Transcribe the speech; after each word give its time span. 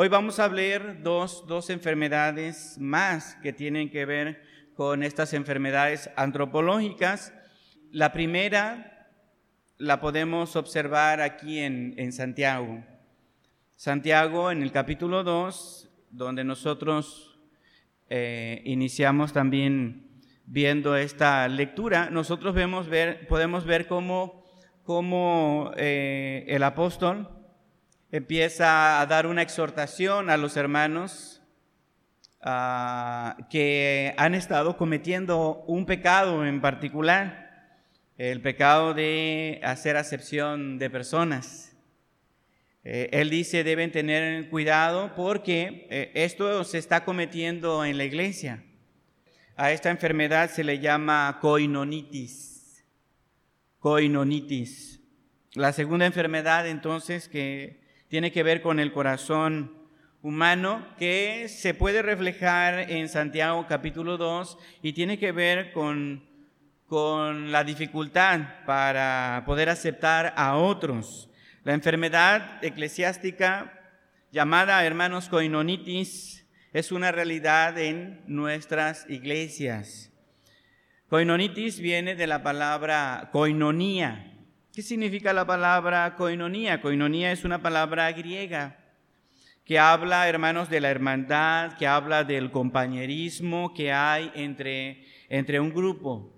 Hoy 0.00 0.06
vamos 0.06 0.38
a 0.38 0.46
ver 0.46 1.02
dos, 1.02 1.44
dos 1.48 1.70
enfermedades 1.70 2.76
más 2.78 3.34
que 3.42 3.52
tienen 3.52 3.90
que 3.90 4.06
ver 4.06 4.40
con 4.76 5.02
estas 5.02 5.34
enfermedades 5.34 6.08
antropológicas. 6.14 7.34
La 7.90 8.12
primera 8.12 9.08
la 9.76 10.00
podemos 10.00 10.54
observar 10.54 11.20
aquí 11.20 11.58
en, 11.58 11.94
en 11.96 12.12
Santiago. 12.12 12.84
Santiago 13.74 14.52
en 14.52 14.62
el 14.62 14.70
capítulo 14.70 15.24
2, 15.24 15.90
donde 16.12 16.44
nosotros 16.44 17.40
eh, 18.08 18.62
iniciamos 18.66 19.32
también 19.32 20.22
viendo 20.46 20.94
esta 20.94 21.48
lectura, 21.48 22.08
nosotros 22.08 22.54
vemos 22.54 22.88
ver, 22.88 23.26
podemos 23.26 23.64
ver 23.64 23.88
cómo, 23.88 24.44
eh, 25.76 26.44
el 26.46 26.62
apóstol 26.62 27.37
empieza 28.10 29.00
a 29.00 29.06
dar 29.06 29.26
una 29.26 29.42
exhortación 29.42 30.30
a 30.30 30.36
los 30.36 30.56
hermanos 30.56 31.42
ah, 32.40 33.36
que 33.50 34.14
han 34.16 34.34
estado 34.34 34.76
cometiendo 34.76 35.64
un 35.66 35.84
pecado 35.86 36.46
en 36.46 36.60
particular, 36.60 37.48
el 38.16 38.40
pecado 38.40 38.94
de 38.94 39.60
hacer 39.62 39.96
acepción 39.96 40.78
de 40.78 40.90
personas. 40.90 41.76
Eh, 42.84 43.10
él 43.12 43.28
dice 43.28 43.64
deben 43.64 43.92
tener 43.92 44.48
cuidado 44.48 45.14
porque 45.14 45.86
eh, 45.90 46.10
esto 46.14 46.64
se 46.64 46.78
está 46.78 47.04
cometiendo 47.04 47.84
en 47.84 47.98
la 47.98 48.04
iglesia. 48.04 48.64
A 49.56 49.72
esta 49.72 49.90
enfermedad 49.90 50.50
se 50.50 50.64
le 50.64 50.78
llama 50.78 51.38
coinonitis. 51.40 52.84
Coinonitis. 53.80 55.00
La 55.54 55.72
segunda 55.72 56.06
enfermedad 56.06 56.66
entonces 56.66 57.28
que 57.28 57.87
tiene 58.08 58.32
que 58.32 58.42
ver 58.42 58.62
con 58.62 58.80
el 58.80 58.92
corazón 58.92 59.76
humano 60.22 60.86
que 60.98 61.46
se 61.48 61.74
puede 61.74 62.02
reflejar 62.02 62.90
en 62.90 63.08
Santiago 63.08 63.66
capítulo 63.68 64.16
2 64.16 64.58
y 64.82 64.94
tiene 64.94 65.18
que 65.18 65.30
ver 65.32 65.72
con, 65.72 66.24
con 66.86 67.52
la 67.52 67.64
dificultad 67.64 68.64
para 68.66 69.42
poder 69.46 69.68
aceptar 69.68 70.32
a 70.36 70.56
otros. 70.56 71.28
La 71.64 71.74
enfermedad 71.74 72.64
eclesiástica 72.64 73.92
llamada, 74.32 74.84
hermanos, 74.84 75.28
coinonitis, 75.28 76.46
es 76.72 76.92
una 76.92 77.12
realidad 77.12 77.78
en 77.78 78.22
nuestras 78.26 79.08
iglesias. 79.08 80.12
Coinonitis 81.08 81.80
viene 81.80 82.14
de 82.14 82.26
la 82.26 82.42
palabra 82.42 83.30
coinonía. 83.32 84.37
¿Qué 84.72 84.82
significa 84.82 85.32
la 85.32 85.46
palabra 85.46 86.14
coinonía? 86.16 86.80
Coinonía 86.80 87.32
es 87.32 87.44
una 87.44 87.60
palabra 87.60 88.12
griega 88.12 88.76
que 89.64 89.78
habla, 89.78 90.28
hermanos, 90.28 90.70
de 90.70 90.80
la 90.80 90.90
hermandad, 90.90 91.76
que 91.76 91.86
habla 91.86 92.24
del 92.24 92.50
compañerismo 92.50 93.74
que 93.74 93.92
hay 93.92 94.30
entre, 94.34 95.04
entre 95.28 95.60
un 95.60 95.74
grupo. 95.74 96.32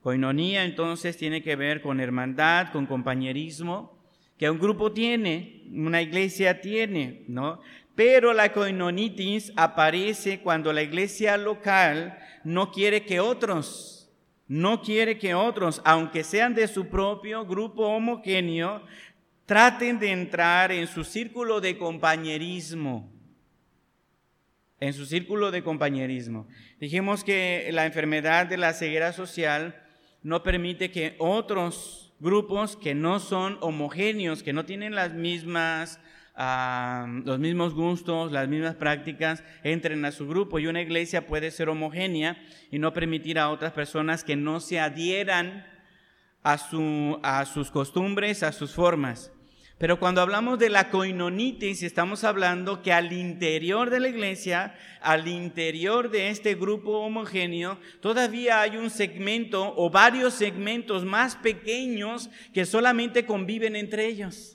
Coinonía 0.00 0.64
entonces 0.64 1.16
tiene 1.16 1.42
que 1.42 1.56
ver 1.56 1.80
con 1.80 2.00
hermandad, 2.00 2.72
con 2.72 2.86
compañerismo 2.86 3.94
que 4.38 4.50
un 4.50 4.58
grupo 4.58 4.92
tiene, 4.92 5.62
una 5.72 6.02
iglesia 6.02 6.60
tiene, 6.60 7.24
¿no? 7.28 7.60
Pero 7.94 8.32
la 8.32 8.52
coinonitis 8.52 9.52
aparece 9.56 10.40
cuando 10.40 10.72
la 10.72 10.82
iglesia 10.82 11.36
local 11.36 12.18
no 12.42 12.72
quiere 12.72 13.04
que 13.04 13.20
otros, 13.20 14.03
no 14.46 14.82
quiere 14.82 15.18
que 15.18 15.34
otros, 15.34 15.80
aunque 15.84 16.24
sean 16.24 16.54
de 16.54 16.68
su 16.68 16.88
propio 16.88 17.46
grupo 17.46 17.86
homogéneo, 17.86 18.82
traten 19.46 19.98
de 19.98 20.10
entrar 20.10 20.72
en 20.72 20.86
su 20.86 21.04
círculo 21.04 21.60
de 21.60 21.78
compañerismo. 21.78 23.10
En 24.80 24.92
su 24.92 25.06
círculo 25.06 25.50
de 25.50 25.62
compañerismo. 25.62 26.46
Dijimos 26.78 27.24
que 27.24 27.70
la 27.72 27.86
enfermedad 27.86 28.46
de 28.46 28.58
la 28.58 28.74
ceguera 28.74 29.12
social 29.12 29.82
no 30.22 30.42
permite 30.42 30.90
que 30.90 31.16
otros 31.18 32.12
grupos 32.20 32.76
que 32.76 32.94
no 32.94 33.20
son 33.20 33.58
homogéneos, 33.60 34.42
que 34.42 34.52
no 34.52 34.64
tienen 34.64 34.94
las 34.94 35.12
mismas, 35.14 36.00
ah, 36.34 37.06
los 37.24 37.38
mismos 37.38 37.74
gustos, 37.74 38.32
las 38.32 38.48
mismas 38.48 38.74
prácticas, 38.74 39.42
entren 39.62 40.04
a 40.04 40.12
su 40.12 40.26
grupo. 40.26 40.58
Y 40.58 40.66
una 40.66 40.82
iglesia 40.82 41.26
puede 41.26 41.50
ser 41.50 41.68
homogénea 41.68 42.36
y 42.70 42.78
no 42.78 42.92
permitir 42.92 43.38
a 43.38 43.50
otras 43.50 43.72
personas 43.72 44.24
que 44.24 44.36
no 44.36 44.60
se 44.60 44.80
adhieran 44.80 45.66
a, 46.42 46.58
su, 46.58 47.18
a 47.22 47.44
sus 47.46 47.70
costumbres, 47.70 48.42
a 48.42 48.52
sus 48.52 48.72
formas. 48.72 49.32
Pero 49.78 49.98
cuando 49.98 50.20
hablamos 50.20 50.58
de 50.60 50.70
la 50.70 50.88
coinonitis, 50.88 51.82
estamos 51.82 52.22
hablando 52.22 52.80
que 52.80 52.92
al 52.92 53.12
interior 53.12 53.90
de 53.90 53.98
la 53.98 54.08
iglesia, 54.08 54.74
al 55.00 55.26
interior 55.26 56.10
de 56.10 56.28
este 56.28 56.54
grupo 56.54 57.00
homogéneo, 57.00 57.78
todavía 58.00 58.60
hay 58.60 58.76
un 58.76 58.88
segmento 58.88 59.74
o 59.76 59.90
varios 59.90 60.34
segmentos 60.34 61.04
más 61.04 61.34
pequeños 61.34 62.30
que 62.52 62.66
solamente 62.66 63.26
conviven 63.26 63.74
entre 63.74 64.06
ellos. 64.06 64.53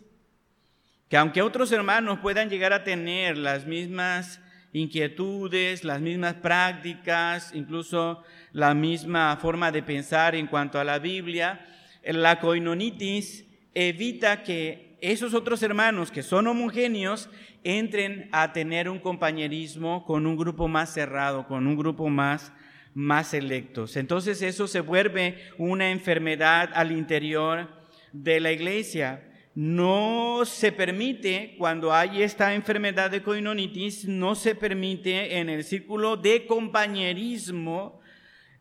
Que 1.10 1.18
aunque 1.18 1.42
otros 1.42 1.72
hermanos 1.72 2.20
puedan 2.20 2.50
llegar 2.50 2.72
a 2.72 2.84
tener 2.84 3.38
las 3.38 3.66
mismas 3.66 4.40
inquietudes, 4.72 5.84
las 5.84 6.02
mismas 6.02 6.36
prácticas, 6.36 7.52
incluso 7.54 8.24
la 8.54 8.74
misma 8.74 9.38
forma 9.38 9.72
de 9.72 9.84
pensar 9.84 10.36
en 10.36 10.48
cuanto 10.48 10.80
a 10.80 10.84
la 10.84 11.00
Biblia, 11.00 11.66
la 12.04 12.40
coinonitis 12.40 13.46
evita 13.74 14.44
que 14.44 14.98
esos 15.02 15.34
otros 15.34 15.64
hermanos 15.64 16.12
que 16.12 16.24
son 16.24 16.48
homogéneos 16.48 17.30
entren 17.64 18.30
a 18.32 18.54
tener 18.54 18.88
un 18.88 19.00
compañerismo 19.00 20.06
con 20.06 20.28
un 20.28 20.38
grupo 20.38 20.68
más 20.68 20.94
cerrado, 20.94 21.48
con 21.48 21.68
un 21.68 21.76
grupo 21.76 22.10
más 22.10 22.54
más 22.94 23.28
selectos. 23.28 23.96
Entonces 23.98 24.42
eso 24.42 24.68
se 24.68 24.82
vuelve 24.82 25.38
una 25.58 25.92
enfermedad 25.92 26.70
al 26.74 26.92
interior 26.92 27.70
de 28.12 28.40
la 28.40 28.52
iglesia. 28.52 29.29
No 29.60 30.44
se 30.46 30.72
permite, 30.72 31.56
cuando 31.58 31.92
hay 31.92 32.22
esta 32.22 32.56
enfermedad 32.56 33.12
de 33.12 33.22
coinonitis, 33.22 34.08
no 34.08 34.34
se 34.34 34.56
permite 34.56 35.38
en 35.38 35.50
el 35.50 35.66
círculo 35.66 36.16
de 36.16 36.46
compañerismo 36.46 38.00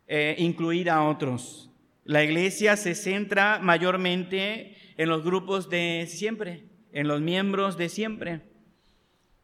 eh, 0.09 0.35
incluir 0.39 0.89
a 0.89 1.01
otros. 1.05 1.71
La 2.03 2.21
iglesia 2.21 2.75
se 2.75 2.95
centra 2.95 3.59
mayormente 3.59 4.75
en 4.97 5.07
los 5.07 5.23
grupos 5.23 5.69
de 5.69 6.05
siempre, 6.09 6.65
en 6.91 7.07
los 7.07 7.21
miembros 7.21 7.77
de 7.77 7.87
siempre. 7.87 8.41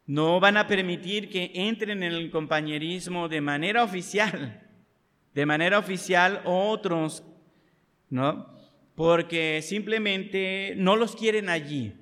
No 0.06 0.42
van 0.42 0.58
a 0.58 0.68
permitir 0.68 1.30
que 1.30 1.54
entren 1.56 2.04
en 2.04 2.12
el 2.12 2.32
compañerismo 2.32 3.30
de 3.30 3.40
manera 3.40 3.82
oficial, 3.82 4.62
de 5.34 5.46
manera 5.46 5.80
oficial 5.80 6.42
otros, 6.44 7.24
¿no? 8.10 8.55
Porque 8.96 9.62
simplemente 9.62 10.74
no 10.78 10.96
los 10.96 11.16
quieren 11.16 11.50
allí, 11.50 11.94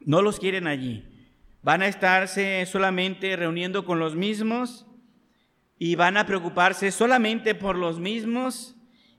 no 0.00 0.22
los 0.22 0.38
quieren 0.38 0.66
allí. 0.66 1.04
Van 1.62 1.80
a 1.80 1.88
estarse 1.88 2.66
solamente 2.66 3.36
reuniendo 3.36 3.84
con 3.86 3.98
los 3.98 4.14
mismos 4.14 4.86
y 5.78 5.94
van 5.94 6.16
a 6.16 6.26
preocuparse 6.26 6.92
solamente 6.92 7.54
por 7.54 7.76
los 7.76 7.98
mismos 7.98 8.74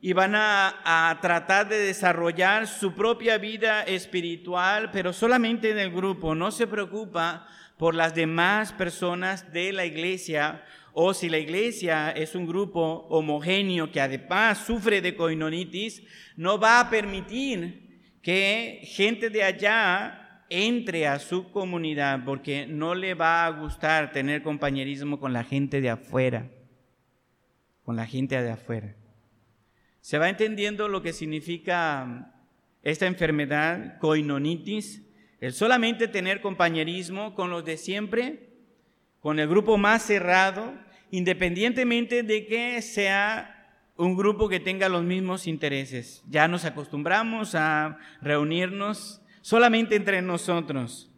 y 0.06 0.14
van 0.14 0.36
a, 0.36 1.18
tratar 1.20 1.68
de 1.68 1.80
desarrollar 1.80 2.68
su 2.68 2.94
propia 2.94 3.40
vida 3.40 3.82
espiritual, 3.82 4.92
pero 4.92 5.14
solamente 5.14 5.72
en 5.72 5.80
el 5.80 5.92
grupo. 5.92 6.36
No 6.36 6.52
se 6.52 6.68
preocupa 6.68 7.48
por 7.78 7.96
las 7.96 8.14
demás 8.14 8.72
personas 8.72 9.52
de 9.52 9.74
la 9.74 9.86
iglesia 9.86 10.64
o 10.98 11.14
si 11.14 11.28
la 11.28 11.38
iglesia 11.38 12.12
es 12.12 12.36
un 12.36 12.48
grupo 12.48 13.06
homogéneo 13.10 13.92
que 13.92 14.00
además 14.00 14.66
sufre 14.66 15.02
de 15.02 15.14
coinonitis, 15.14 16.02
no 16.38 16.58
va 16.58 16.80
a 16.80 16.90
permitir 16.90 18.18
que 18.22 18.80
gente 18.84 19.30
de 19.30 19.44
allá 19.44 20.46
entre 20.50 21.06
a 21.06 21.20
su 21.20 21.52
comunidad 21.52 22.24
porque 22.24 22.66
no 22.66 22.96
le 22.96 23.14
va 23.14 23.46
a 23.46 23.50
gustar 23.50 24.14
tener 24.14 24.42
compañerismo 24.42 25.20
con 25.20 25.34
la 25.34 25.44
gente 25.44 25.82
de 25.82 25.90
afuera, 25.90 26.50
con 27.84 27.98
la 27.98 28.06
gente 28.06 28.42
de 28.42 28.52
afuera. 28.52 28.96
Se 30.00 30.18
va 30.18 30.30
entendiendo 30.30 30.88
lo 30.88 31.02
que 31.02 31.12
significa 31.12 32.06
mm, 32.06 32.26
esta 32.84 33.06
enfermedad, 33.06 34.00
coinonitis, 34.00 35.04
el 35.42 35.52
solamente 35.52 36.08
tener 36.08 36.40
compañerismo 36.40 37.36
con 37.36 37.50
los 37.50 37.66
de 37.66 37.76
siempre, 37.76 38.55
con 39.26 39.40
el 39.40 39.48
grupo 39.48 39.76
más 39.76 40.04
cerrado, 40.04 40.72
independientemente 41.10 42.22
de 42.22 42.46
que 42.46 42.80
sea 42.84 43.74
un 43.98 44.16
grupo 44.16 44.48
que 44.48 44.60
tenga 44.60 44.88
los 44.88 45.04
mismos 45.04 45.48
intereses. 45.48 46.24
Ya 46.30 46.48
nos 46.48 46.64
acostumbramos 46.64 47.56
a 47.56 47.98
reunirnos 48.22 49.24
solamente 49.42 49.96
entre 49.96 50.22
nosotros. 50.22 51.10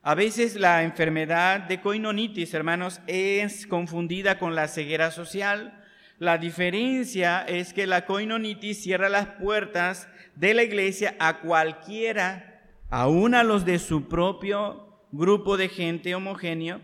A 0.00 0.14
veces 0.14 0.56
la 0.56 0.82
enfermedad 0.82 1.60
de 1.60 1.82
coinonitis, 1.82 2.54
hermanos, 2.54 3.02
es 3.06 3.66
confundida 3.66 4.38
con 4.38 4.54
la 4.54 4.66
ceguera 4.66 5.10
social 5.10 5.84
la 6.18 6.38
diferencia 6.38 7.42
es 7.42 7.74
que 7.74 7.86
la 7.86 8.06
coinonitis 8.06 8.82
cierra 8.82 9.10
las 9.10 9.26
puertas 9.26 10.08
de 10.36 10.54
la 10.54 10.62
iglesia 10.62 11.14
a 11.18 11.40
cualquiera, 11.40 12.62
aún 12.88 13.34
a 13.34 13.42
los 13.42 13.66
de 13.66 13.78
su 13.78 14.08
propio 14.08 15.02
grupo 15.12 15.58
de 15.58 15.68
gente 15.68 16.14
homogéneo 16.14 16.80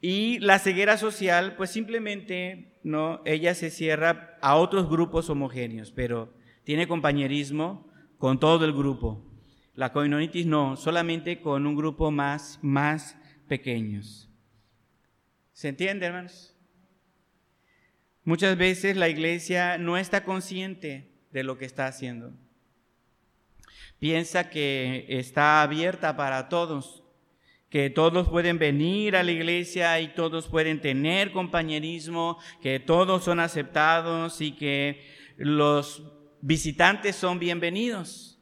y 0.00 0.38
la 0.40 0.58
ceguera 0.58 0.98
social, 0.98 1.56
pues 1.56 1.70
simplemente 1.70 2.78
no, 2.82 3.22
ella 3.24 3.54
se 3.54 3.70
cierra 3.70 4.38
a 4.40 4.56
otros 4.56 4.88
grupos 4.88 5.30
homogéneos, 5.30 5.90
pero 5.90 6.34
tiene 6.64 6.86
compañerismo 6.86 7.90
con 8.18 8.38
todo 8.38 8.64
el 8.64 8.72
grupo. 8.72 9.24
La 9.74 9.92
coinonitis 9.92 10.46
no, 10.46 10.76
solamente 10.76 11.40
con 11.40 11.66
un 11.66 11.76
grupo 11.76 12.10
más, 12.10 12.58
más 12.62 13.16
pequeños. 13.48 14.30
¿Se 15.52 15.68
entiende, 15.68 16.06
hermanos? 16.06 16.54
Muchas 18.24 18.58
veces 18.58 18.96
la 18.96 19.08
iglesia 19.08 19.78
no 19.78 19.96
está 19.96 20.24
consciente 20.24 21.12
de 21.30 21.44
lo 21.44 21.58
que 21.58 21.64
está 21.64 21.86
haciendo. 21.86 22.32
Piensa 23.98 24.50
que 24.50 25.06
está 25.08 25.62
abierta 25.62 26.16
para 26.16 26.48
todos, 26.48 27.05
que 27.70 27.90
todos 27.90 28.28
pueden 28.28 28.58
venir 28.58 29.16
a 29.16 29.22
la 29.22 29.32
iglesia 29.32 30.00
y 30.00 30.08
todos 30.08 30.48
pueden 30.48 30.80
tener 30.80 31.32
compañerismo, 31.32 32.38
que 32.62 32.78
todos 32.78 33.24
son 33.24 33.40
aceptados 33.40 34.40
y 34.40 34.52
que 34.52 35.04
los 35.36 36.02
visitantes 36.40 37.16
son 37.16 37.38
bienvenidos. 37.38 38.38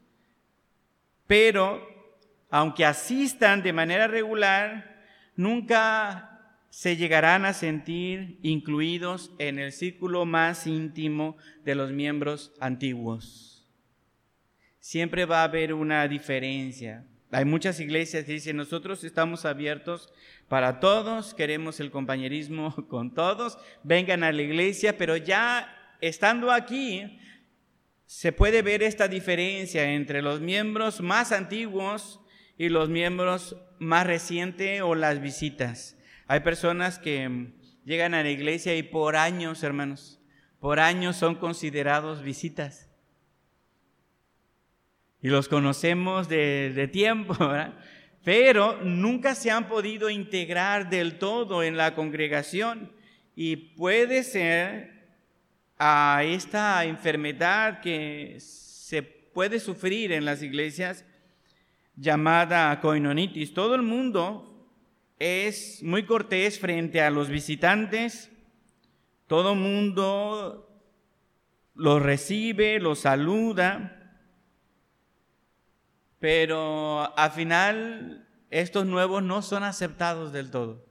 Pero, 1.26 1.87
aunque 2.50 2.85
asistan 2.85 3.62
de 3.62 3.73
manera 3.73 4.06
regular, 4.06 5.03
nunca 5.37 6.31
se 6.69 6.97
llegarán 6.97 7.44
a 7.44 7.53
sentir 7.53 8.38
incluidos 8.43 9.31
en 9.38 9.59
el 9.59 9.73
círculo 9.73 10.27
más 10.27 10.67
íntimo 10.67 11.37
de 11.65 11.77
los 11.77 11.93
miembros 11.93 12.53
antiguos. 12.61 13.65
Siempre 14.81 15.25
va 15.25 15.41
a 15.41 15.44
haber 15.44 15.73
una 15.73 16.06
diferencia. 16.09 17.06
Hay 17.31 17.44
muchas 17.44 17.81
iglesias 17.81 18.25
que 18.25 18.32
dicen, 18.32 18.56
nosotros 18.56 19.03
estamos 19.03 19.44
abiertos 19.44 20.12
para 20.49 20.79
todos, 20.79 21.35
queremos 21.35 21.81
el 21.81 21.91
compañerismo 21.91 22.75
con 22.88 23.15
todos, 23.15 23.59
vengan 23.82 24.23
a 24.23 24.32
la 24.32 24.43
iglesia, 24.43 24.97
pero 24.97 25.17
ya 25.17 25.97
estando 26.00 26.53
aquí, 26.53 27.19
se 28.06 28.32
puede 28.32 28.62
ver 28.62 28.82
esta 28.82 29.09
diferencia 29.09 29.91
entre 29.93 30.23
los 30.23 30.41
miembros 30.41 31.00
más 31.00 31.32
antiguos 31.32 32.21
y 32.56 32.69
los 32.69 32.88
miembros 32.88 33.56
más 33.79 34.06
recientes 34.06 34.82
o 34.82 34.94
las 34.94 35.20
visitas. 35.20 35.97
Hay 36.27 36.41
personas 36.41 36.99
que 36.99 37.53
llegan 37.85 38.15
a 38.15 38.23
la 38.23 38.31
iglesia 38.31 38.77
y 38.77 38.82
por 38.82 39.17
años, 39.17 39.62
hermanos, 39.62 40.20
por 40.61 40.81
años 40.81 41.17
son 41.17 41.35
considerados 41.35 42.23
visitas. 42.23 42.84
Y 45.25 45.29
los 45.29 45.49
conocemos 45.49 46.29
de, 46.29 46.87
tiempo, 46.93 47.35
¿verdad? 47.41 47.73
pero 48.25 48.79
nunca 48.82 49.35
se 49.35 49.50
han 49.50 49.69
podido 49.69 50.11
integrar 50.11 50.91
del 50.91 51.19
todo 51.19 51.62
en 51.62 51.79
la 51.79 51.94
congregación. 51.94 52.93
Y 53.35 53.56
puede 53.56 54.23
ser 54.23 55.17
a 55.79 56.21
esta 56.26 56.85
enfermedad 56.85 57.81
que 57.81 58.37
se 58.38 59.03
puede 59.03 59.61
sufrir 59.61 60.12
en 60.12 60.26
las 60.26 60.43
iglesias 60.43 61.06
llamada 61.97 62.79
coinonitis. 62.82 63.55
Todo 63.55 63.77
el 63.77 63.82
mundo 63.82 64.69
es 65.19 65.82
muy 65.82 66.05
cortés 66.05 66.59
frente 66.59 67.00
a 67.00 67.09
los 67.09 67.31
visitantes, 67.31 68.31
todo 69.27 69.55
mundo 69.55 70.69
los 71.75 72.03
recibe, 72.03 72.79
los 72.79 72.99
saluda, 72.99 73.94
pero 76.25 77.15
al 77.19 77.32
final 77.32 78.26
estos 78.49 78.87
nuevos 78.87 79.23
no 79.23 79.43
son 79.43 79.62
aceptados 79.62 80.32
del 80.32 80.50
todo, 80.50 80.82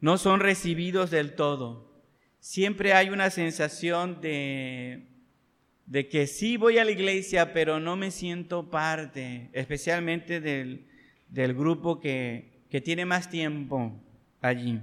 no 0.00 0.16
son 0.16 0.40
recibidos 0.40 1.10
del 1.10 1.34
todo. 1.34 1.92
Siempre 2.38 2.94
hay 2.94 3.10
una 3.10 3.28
sensación 3.28 4.22
de, 4.22 5.08
de 5.84 6.08
que 6.08 6.26
sí 6.26 6.56
voy 6.56 6.78
a 6.78 6.86
la 6.86 6.92
iglesia, 6.92 7.52
pero 7.52 7.80
no 7.80 7.96
me 7.96 8.10
siento 8.10 8.70
parte, 8.70 9.50
especialmente 9.52 10.40
del, 10.40 10.88
del 11.28 11.52
grupo 11.52 12.00
que, 12.00 12.64
que 12.70 12.80
tiene 12.80 13.04
más 13.04 13.28
tiempo 13.28 13.92
allí. 14.40 14.80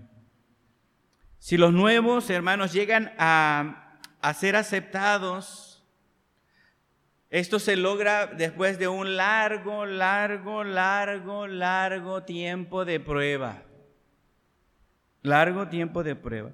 Si 1.40 1.58
los 1.58 1.74
nuevos 1.74 2.30
hermanos 2.30 2.74
llegan 2.74 3.12
a, 3.18 3.98
a 4.22 4.34
ser 4.36 4.56
aceptados, 4.56 5.77
esto 7.30 7.60
se 7.60 7.76
logra 7.76 8.28
después 8.28 8.80
de 8.80 8.88
un 8.88 9.18
largo, 9.18 9.86
largo, 9.86 10.64
largo, 10.64 11.46
largo 11.46 12.24
tiempo 12.24 12.86
de 12.86 13.00
prueba. 13.00 13.64
Largo 15.24 15.68
tiempo 15.68 16.04
de 16.04 16.16
prueba. 16.16 16.52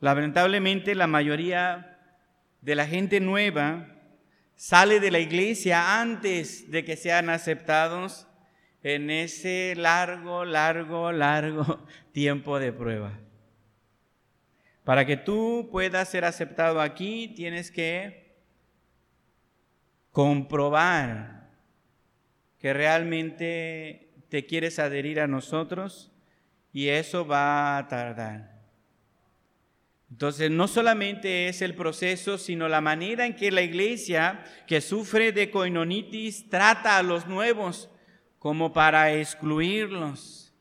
Lamentablemente 0.00 0.96
la 0.96 1.06
mayoría 1.06 1.98
de 2.60 2.74
la 2.74 2.86
gente 2.86 3.20
nueva 3.20 3.86
sale 4.56 4.98
de 4.98 5.12
la 5.12 5.20
iglesia 5.20 6.00
antes 6.00 6.70
de 6.70 6.84
que 6.84 6.96
sean 6.96 7.30
aceptados 7.30 8.26
en 8.82 9.10
ese 9.10 9.74
largo, 9.76 10.44
largo, 10.44 11.12
largo 11.12 11.86
tiempo 12.12 12.58
de 12.58 12.72
prueba. 12.72 13.12
Para 14.82 15.06
que 15.06 15.16
tú 15.16 15.68
puedas 15.70 16.08
ser 16.08 16.24
aceptado 16.24 16.80
aquí, 16.80 17.32
tienes 17.34 17.70
que 17.70 18.23
comprobar 20.14 21.50
que 22.60 22.72
realmente 22.72 24.12
te 24.28 24.46
quieres 24.46 24.78
adherir 24.78 25.18
a 25.18 25.26
nosotros 25.26 26.12
y 26.72 26.86
eso 26.86 27.26
va 27.26 27.76
a 27.76 27.88
tardar. 27.88 28.62
Entonces, 30.08 30.52
no 30.52 30.68
solamente 30.68 31.48
es 31.48 31.62
el 31.62 31.74
proceso, 31.74 32.38
sino 32.38 32.68
la 32.68 32.80
manera 32.80 33.26
en 33.26 33.34
que 33.34 33.50
la 33.50 33.62
iglesia 33.62 34.44
que 34.68 34.80
sufre 34.80 35.32
de 35.32 35.50
coinonitis 35.50 36.48
trata 36.48 36.96
a 36.96 37.02
los 37.02 37.26
nuevos 37.26 37.90
como 38.38 38.72
para 38.72 39.12
excluirlos. 39.14 40.54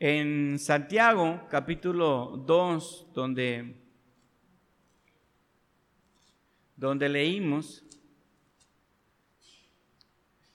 En 0.00 0.58
Santiago, 0.58 1.46
capítulo 1.48 2.42
2, 2.44 3.12
donde, 3.14 3.76
donde 6.80 7.10
leímos, 7.10 7.84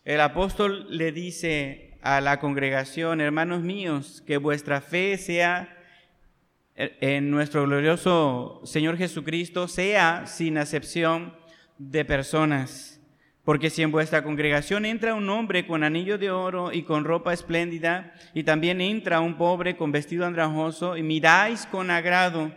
el 0.04 0.19
apóstol 0.22 0.88
le 0.89 1.12
dice 1.12 2.00
a 2.01 2.20
la 2.20 2.39
congregación, 2.39 3.22
hermanos 3.22 3.62
míos, 3.62 4.24
que 4.25 4.38
vuestra 4.38 4.82
fe 4.82 5.17
sea 5.17 5.72
en 6.75 7.29
nuestro 7.32 7.63
glorioso 7.63 8.62
Señor 8.65 8.98
Jesucristo 8.98 9.67
sea 9.67 10.25
sin 10.25 10.58
acepción 10.58 11.36
de 11.77 12.03
personas. 12.03 13.00
Porque 13.44 13.70
si 13.70 13.84
en 13.84 13.91
vuestra 13.91 14.24
congregación 14.24 14.86
entra 14.86 15.13
un 15.13 15.29
hombre 15.29 15.67
con 15.67 15.84
anillo 15.84 16.17
de 16.17 16.32
oro 16.32 16.74
y 16.74 16.82
con 16.82 17.05
ropa 17.05 17.34
espléndida, 17.34 18.15
y 18.34 18.44
también 18.44 18.82
entra 18.82 19.20
un 19.20 19.38
pobre 19.38 19.77
con 19.77 19.91
vestido 19.91 20.25
andrajoso, 20.25 20.98
y 20.98 21.03
miráis 21.03 21.67
con 21.67 21.91
agrado 21.91 22.51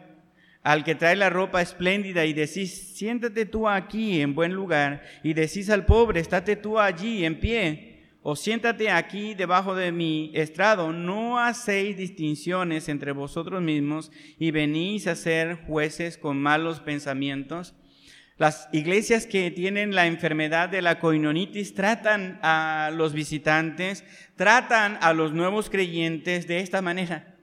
al 0.62 0.84
que 0.84 0.94
trae 0.94 1.16
la 1.16 1.30
ropa 1.30 1.62
espléndida 1.62 2.24
y 2.24 2.32
decís, 2.32 2.96
siéntate 2.96 3.46
tú 3.46 3.68
aquí 3.68 4.20
en 4.20 4.34
buen 4.34 4.52
lugar, 4.52 5.02
y 5.22 5.32
decís 5.32 5.70
al 5.70 5.86
pobre, 5.86 6.20
estate 6.20 6.56
tú 6.56 6.78
allí 6.78 7.24
en 7.24 7.40
pie, 7.40 7.88
o 8.22 8.36
siéntate 8.36 8.90
aquí 8.90 9.34
debajo 9.34 9.74
de 9.74 9.92
mi 9.92 10.30
estrado, 10.34 10.92
no 10.92 11.38
hacéis 11.38 11.96
distinciones 11.96 12.88
entre 12.88 13.12
vosotros 13.12 13.62
mismos 13.62 14.10
y 14.38 14.50
venís 14.50 15.06
a 15.06 15.14
ser 15.14 15.54
jueces 15.66 16.18
con 16.18 16.36
malos 16.36 16.80
pensamientos. 16.80 17.74
Las 18.36 18.68
iglesias 18.72 19.26
que 19.26 19.50
tienen 19.50 19.94
la 19.94 20.06
enfermedad 20.06 20.68
de 20.68 20.82
la 20.82 21.00
coinonitis 21.00 21.74
tratan 21.74 22.38
a 22.42 22.90
los 22.94 23.12
visitantes, 23.12 24.04
tratan 24.36 24.98
a 25.00 25.12
los 25.12 25.32
nuevos 25.32 25.70
creyentes 25.70 26.46
de 26.46 26.60
esta 26.60 26.82
manera, 26.82 27.36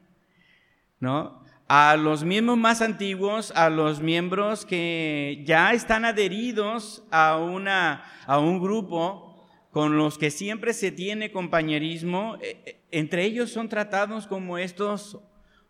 ¿no? 0.99 1.44
A 1.67 1.95
los 1.95 2.23
miembros 2.23 2.57
más 2.57 2.81
antiguos, 2.81 3.51
a 3.55 3.69
los 3.69 3.99
miembros 3.99 4.65
que 4.65 5.41
ya 5.45 5.73
están 5.73 6.05
adheridos 6.05 7.03
a, 7.09 7.37
una, 7.37 8.03
a 8.27 8.37
un 8.37 8.61
grupo, 8.61 9.25
con 9.71 9.97
los 9.97 10.17
que 10.17 10.31
siempre 10.31 10.73
se 10.73 10.91
tiene 10.91 11.31
compañerismo, 11.31 12.37
eh, 12.41 12.61
eh, 12.65 12.81
entre 12.91 13.25
ellos 13.25 13.51
son 13.51 13.67
tratados 13.67 14.25
como 14.25 14.57
estos 14.57 15.19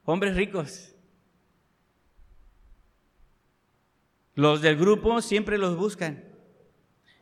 hombres 0.04 0.36
ricos. 0.36 0.94
Los 4.36 4.62
del 4.62 4.76
grupo 4.76 5.22
siempre 5.22 5.58
los 5.58 5.78
buscan. 5.78 6.26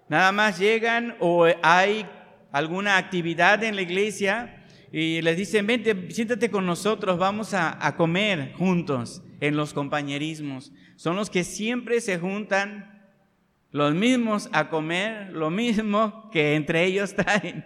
Nada 0.10 0.32
más 0.32 0.60
llegan 0.60 1.16
o 1.20 1.46
hay 1.62 2.10
alguna 2.52 2.98
actividad 2.98 3.64
en 3.64 3.76
la 3.76 3.84
iglesia 3.84 4.63
y 4.96 5.24
les 5.24 5.36
dicen, 5.36 5.66
vente, 5.66 6.12
siéntate 6.12 6.52
con 6.52 6.68
nosotros, 6.68 7.18
vamos 7.18 7.56
a, 7.56 7.84
a 7.84 7.96
comer 7.96 8.54
juntos 8.54 9.24
en 9.40 9.58
los 9.58 9.74
compañerismos. 9.74 10.72
Son 10.98 11.16
los 11.16 11.32
que 11.32 11.44
siempre 11.44 12.00
se 12.00 12.20
juntan 12.20 13.12
los 13.72 13.96
mismos 13.96 14.50
a 14.52 14.70
comer 14.70 15.34
lo 15.34 15.50
mismo 15.50 16.30
que 16.30 16.54
entre 16.54 16.86
ellos 16.86 17.16
traen. 17.16 17.66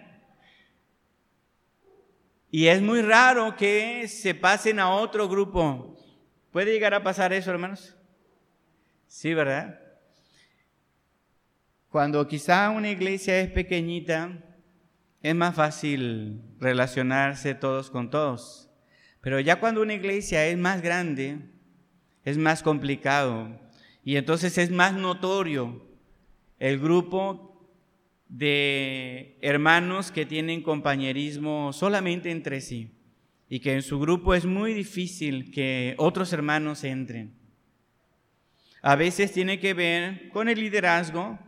Y 2.50 2.68
es 2.68 2.80
muy 2.80 3.02
raro 3.02 3.56
que 3.56 4.08
se 4.08 4.34
pasen 4.34 4.80
a 4.80 4.88
otro 4.88 5.28
grupo. 5.28 5.98
¿Puede 6.50 6.72
llegar 6.72 6.94
a 6.94 7.02
pasar 7.02 7.34
eso, 7.34 7.50
hermanos? 7.50 7.94
Sí, 9.06 9.34
¿verdad? 9.34 9.78
Cuando 11.90 12.26
quizá 12.26 12.70
una 12.70 12.90
iglesia 12.90 13.38
es 13.38 13.50
pequeñita, 13.50 14.47
es 15.22 15.34
más 15.34 15.54
fácil 15.54 16.40
relacionarse 16.60 17.54
todos 17.54 17.90
con 17.90 18.10
todos. 18.10 18.70
Pero 19.20 19.40
ya 19.40 19.60
cuando 19.60 19.82
una 19.82 19.94
iglesia 19.94 20.46
es 20.46 20.56
más 20.56 20.80
grande, 20.80 21.38
es 22.24 22.38
más 22.38 22.62
complicado. 22.62 23.48
Y 24.04 24.16
entonces 24.16 24.56
es 24.58 24.70
más 24.70 24.94
notorio 24.94 25.84
el 26.58 26.78
grupo 26.78 27.68
de 28.28 29.38
hermanos 29.40 30.10
que 30.12 30.26
tienen 30.26 30.62
compañerismo 30.62 31.72
solamente 31.72 32.30
entre 32.30 32.60
sí 32.60 32.92
y 33.48 33.60
que 33.60 33.72
en 33.74 33.82
su 33.82 33.98
grupo 33.98 34.34
es 34.34 34.44
muy 34.44 34.74
difícil 34.74 35.50
que 35.50 35.94
otros 35.98 36.32
hermanos 36.32 36.84
entren. 36.84 37.32
A 38.82 38.94
veces 38.94 39.32
tiene 39.32 39.58
que 39.58 39.74
ver 39.74 40.28
con 40.28 40.48
el 40.48 40.60
liderazgo, 40.60 41.38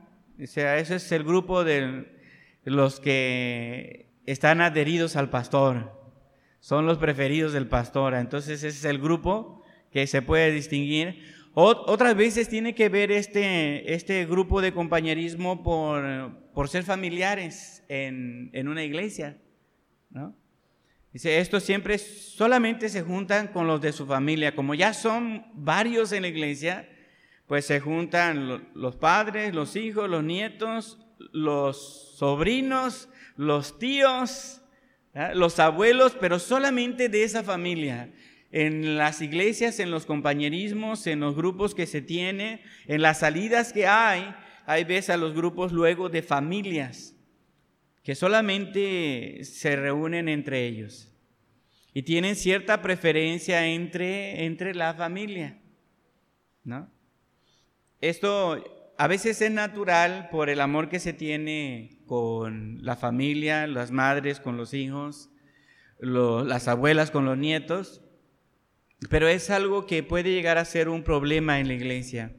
o 0.43 0.47
sea, 0.47 0.79
ese 0.79 0.97
es 0.97 1.13
el 1.13 1.23
grupo 1.23 1.63
de 1.63 2.20
los 2.65 3.01
que 3.01 4.11
están 4.27 4.61
adheridos 4.61 5.17
al 5.17 5.31
pastor, 5.31 5.99
son 6.61 6.87
los 6.87 6.99
preferidos 6.99 7.53
del 7.53 7.69
pastor, 7.69 8.15
entonces 8.15 8.63
ese 8.63 8.69
es 8.69 8.85
el 8.85 8.99
grupo 8.99 9.63
que 9.91 10.07
se 10.07 10.23
puede 10.23 10.53
distinguir 10.53 11.41
otras 11.53 12.17
veces 12.17 12.49
tiene 12.49 12.75
que 12.75 12.89
ver 12.89 13.11
este, 13.11 13.93
este 13.93 14.25
grupo 14.27 14.61
de 14.61 14.73
compañerismo 14.73 15.63
por, 15.63 16.53
por 16.55 16.69
ser 16.69 16.85
familiares 16.85 17.83
en, 17.89 18.51
en, 18.53 18.69
una 18.69 18.85
iglesia. 18.85 19.37
¿no? 20.11 20.37
Dice, 21.13 21.41
estos 21.41 21.65
siempre 21.65 21.99
solamente 21.99 22.89
se 22.89 23.03
juntan 23.03 23.49
con 23.49 23.67
los 23.67 23.81
de 23.81 23.93
su 23.93 24.07
familia. 24.07 24.55
Como 24.55 24.75
ya 24.75 24.95
son 24.95 25.45
varios 25.55 26.13
en 26.13 26.23
la 26.23 26.29
iglesia, 26.29 26.89
pues 27.49 27.67
se 27.67 27.81
juntan 27.81 28.71
los 28.75 28.95
padres, 28.95 29.53
los 29.53 29.75
hijos, 29.75 30.09
los 30.09 30.23
nietos, 30.23 31.00
los 31.33 32.17
sobrinos, 32.17 33.09
los 33.37 33.79
tíos, 33.79 34.61
los 35.35 35.59
abuelos, 35.59 36.17
pero 36.21 36.39
solamente 36.39 37.09
de 37.09 37.25
esa 37.25 37.43
familia 37.43 38.13
en 38.53 38.97
las 38.97 39.23
iglesias, 39.23 39.79
en 39.79 39.91
los 39.91 40.07
compañerismos, 40.07 41.07
en 41.07 41.21
los 41.21 41.37
grupos 41.37 41.75
que 41.75 41.87
se 41.87 42.03
tiene, 42.03 42.63
en 42.87 43.03
las 43.03 43.21
salidas 43.21 43.73
que 43.73 43.87
hay, 43.87 44.35
hay 44.67 44.85
veces 44.85 45.11
a 45.11 45.17
los 45.17 45.35
grupos 45.35 45.73
luego 45.73 46.09
de 46.09 46.23
familias 46.23 47.15
que 48.03 48.15
solamente 48.15 49.45
se 49.45 49.77
reúnen 49.77 50.29
entre 50.29 50.67
ellos 50.67 51.13
y 51.93 52.03
tienen 52.03 52.37
cierta 52.37 52.83
preferencia 52.83 53.67
entre, 53.67 54.45
entre 54.45 54.75
la 54.75 54.95
familia. 54.95 55.59
¿no? 56.65 56.91
Esto 58.01 58.80
a 59.01 59.07
veces 59.07 59.41
es 59.41 59.51
natural 59.51 60.29
por 60.31 60.51
el 60.51 60.61
amor 60.61 60.91
que 60.91 61.01
se 61.01 61.15
tiene 61.15 62.03
con 62.05 62.85
la 62.85 62.97
familia, 62.97 63.67
las 63.67 63.93
madres 63.93 64.41
con 64.41 64.59
los 64.59 64.75
hijos, 64.75 65.31
las 65.99 66.69
abuelas 66.69 67.11
con 67.11 67.25
los 67.25 67.39
nietos, 67.39 68.03
pero 69.09 69.27
es 69.27 69.49
algo 69.49 69.87
que 69.87 70.03
puede 70.03 70.33
llegar 70.33 70.59
a 70.59 70.67
ser 70.67 70.91
un 70.91 71.03
problema 71.03 71.61
en 71.61 71.69
la 71.69 71.73
iglesia. 71.73 72.37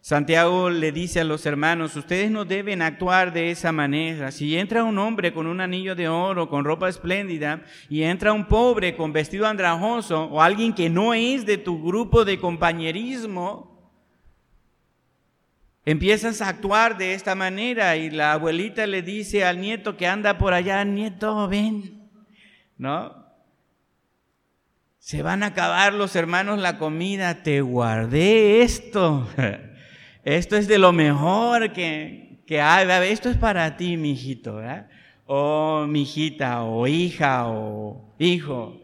Santiago 0.00 0.70
le 0.70 0.92
dice 0.92 1.18
a 1.18 1.24
los 1.24 1.46
hermanos, 1.46 1.96
ustedes 1.96 2.30
no 2.30 2.44
deben 2.44 2.80
actuar 2.80 3.32
de 3.32 3.50
esa 3.50 3.72
manera. 3.72 4.30
Si 4.30 4.56
entra 4.56 4.84
un 4.84 4.98
hombre 4.98 5.32
con 5.32 5.48
un 5.48 5.60
anillo 5.60 5.96
de 5.96 6.08
oro, 6.08 6.48
con 6.48 6.64
ropa 6.64 6.88
espléndida, 6.88 7.64
y 7.88 8.04
entra 8.04 8.32
un 8.32 8.46
pobre 8.46 8.96
con 8.96 9.12
vestido 9.12 9.48
andrajoso, 9.48 10.26
o 10.26 10.40
alguien 10.40 10.74
que 10.74 10.88
no 10.88 11.12
es 11.12 11.44
de 11.44 11.58
tu 11.58 11.82
grupo 11.82 12.24
de 12.24 12.38
compañerismo, 12.38 13.71
empiezas 15.84 16.40
a 16.40 16.48
actuar 16.48 16.96
de 16.96 17.14
esta 17.14 17.34
manera 17.34 17.96
y 17.96 18.10
la 18.10 18.32
abuelita 18.32 18.86
le 18.86 19.02
dice 19.02 19.44
al 19.44 19.60
nieto 19.60 19.96
que 19.96 20.06
anda 20.06 20.38
por 20.38 20.54
allá, 20.54 20.84
nieto, 20.84 21.48
ven, 21.48 22.08
¿no? 22.78 23.22
Se 24.98 25.22
van 25.22 25.42
a 25.42 25.46
acabar 25.46 25.92
los 25.92 26.14
hermanos 26.14 26.60
la 26.60 26.78
comida, 26.78 27.42
te 27.42 27.60
guardé 27.60 28.62
esto. 28.62 29.28
Esto 30.24 30.56
es 30.56 30.68
de 30.68 30.78
lo 30.78 30.92
mejor 30.92 31.72
que, 31.72 32.40
que 32.46 32.60
hay. 32.60 32.86
Esto 33.10 33.28
es 33.28 33.36
para 33.36 33.76
ti, 33.76 33.96
mi 33.96 34.12
hijito, 34.12 34.60
O 35.26 35.86
mi 35.88 36.02
hijita, 36.02 36.62
o 36.62 36.86
hija, 36.86 37.48
o 37.48 38.14
hijo, 38.20 38.80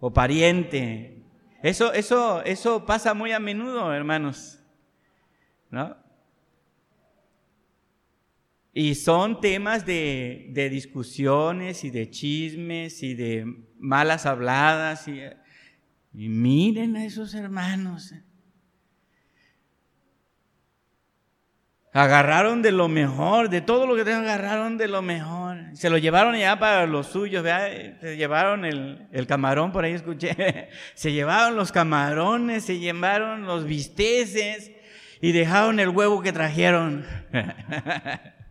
o 0.00 0.10
pariente. 0.10 1.22
Eso, 1.62 1.92
eso, 1.92 2.42
eso 2.44 2.86
pasa 2.86 3.12
muy 3.12 3.32
a 3.32 3.38
menudo, 3.38 3.92
hermanos. 3.92 4.58
¿No? 5.70 6.01
Y 8.74 8.94
son 8.94 9.40
temas 9.42 9.84
de, 9.84 10.46
de, 10.50 10.70
discusiones 10.70 11.84
y 11.84 11.90
de 11.90 12.08
chismes 12.08 13.02
y 13.02 13.14
de 13.14 13.44
malas 13.78 14.24
habladas. 14.24 15.06
Y, 15.08 15.20
miren 16.14 16.96
a 16.96 17.04
esos 17.04 17.34
hermanos. 17.34 18.14
Agarraron 21.92 22.62
de 22.62 22.72
lo 22.72 22.88
mejor, 22.88 23.50
de 23.50 23.60
todo 23.60 23.86
lo 23.86 23.94
que 23.94 24.04
tenían, 24.04 24.22
agarraron 24.22 24.78
de 24.78 24.88
lo 24.88 25.02
mejor. 25.02 25.58
Se 25.74 25.90
lo 25.90 25.98
llevaron 25.98 26.34
ya 26.34 26.58
para 26.58 26.86
los 26.86 27.08
suyos, 27.08 27.44
se 28.00 28.16
llevaron 28.16 28.64
el, 28.64 29.06
el, 29.12 29.26
camarón, 29.26 29.72
por 29.72 29.84
ahí 29.84 29.92
escuché. 29.92 30.70
Se 30.94 31.12
llevaron 31.12 31.56
los 31.56 31.72
camarones, 31.72 32.64
se 32.64 32.78
llevaron 32.78 33.44
los 33.44 33.66
bisteces 33.66 34.72
y 35.20 35.32
dejaron 35.32 35.78
el 35.80 35.90
huevo 35.90 36.22
que 36.22 36.32
trajeron. 36.32 37.04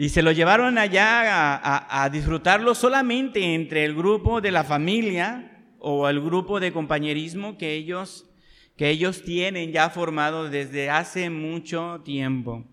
y 0.00 0.08
se 0.08 0.22
lo 0.22 0.32
llevaron 0.32 0.78
allá 0.78 1.60
a, 1.62 2.08
disfrutarlo 2.08 2.74
solamente 2.74 3.54
entre 3.54 3.84
el 3.84 3.94
grupo 3.94 4.40
de 4.40 4.50
la 4.50 4.64
familia 4.64 5.62
o 5.78 6.08
el 6.08 6.22
grupo 6.22 6.58
de 6.58 6.72
compañerismo 6.72 7.58
que 7.58 7.74
ellos, 7.74 8.24
que 8.78 8.88
ellos 8.88 9.22
tienen 9.22 9.72
ya 9.72 9.90
formado 9.90 10.48
desde 10.48 10.88
hace 10.88 11.28
mucho 11.28 12.00
tiempo. 12.02 12.64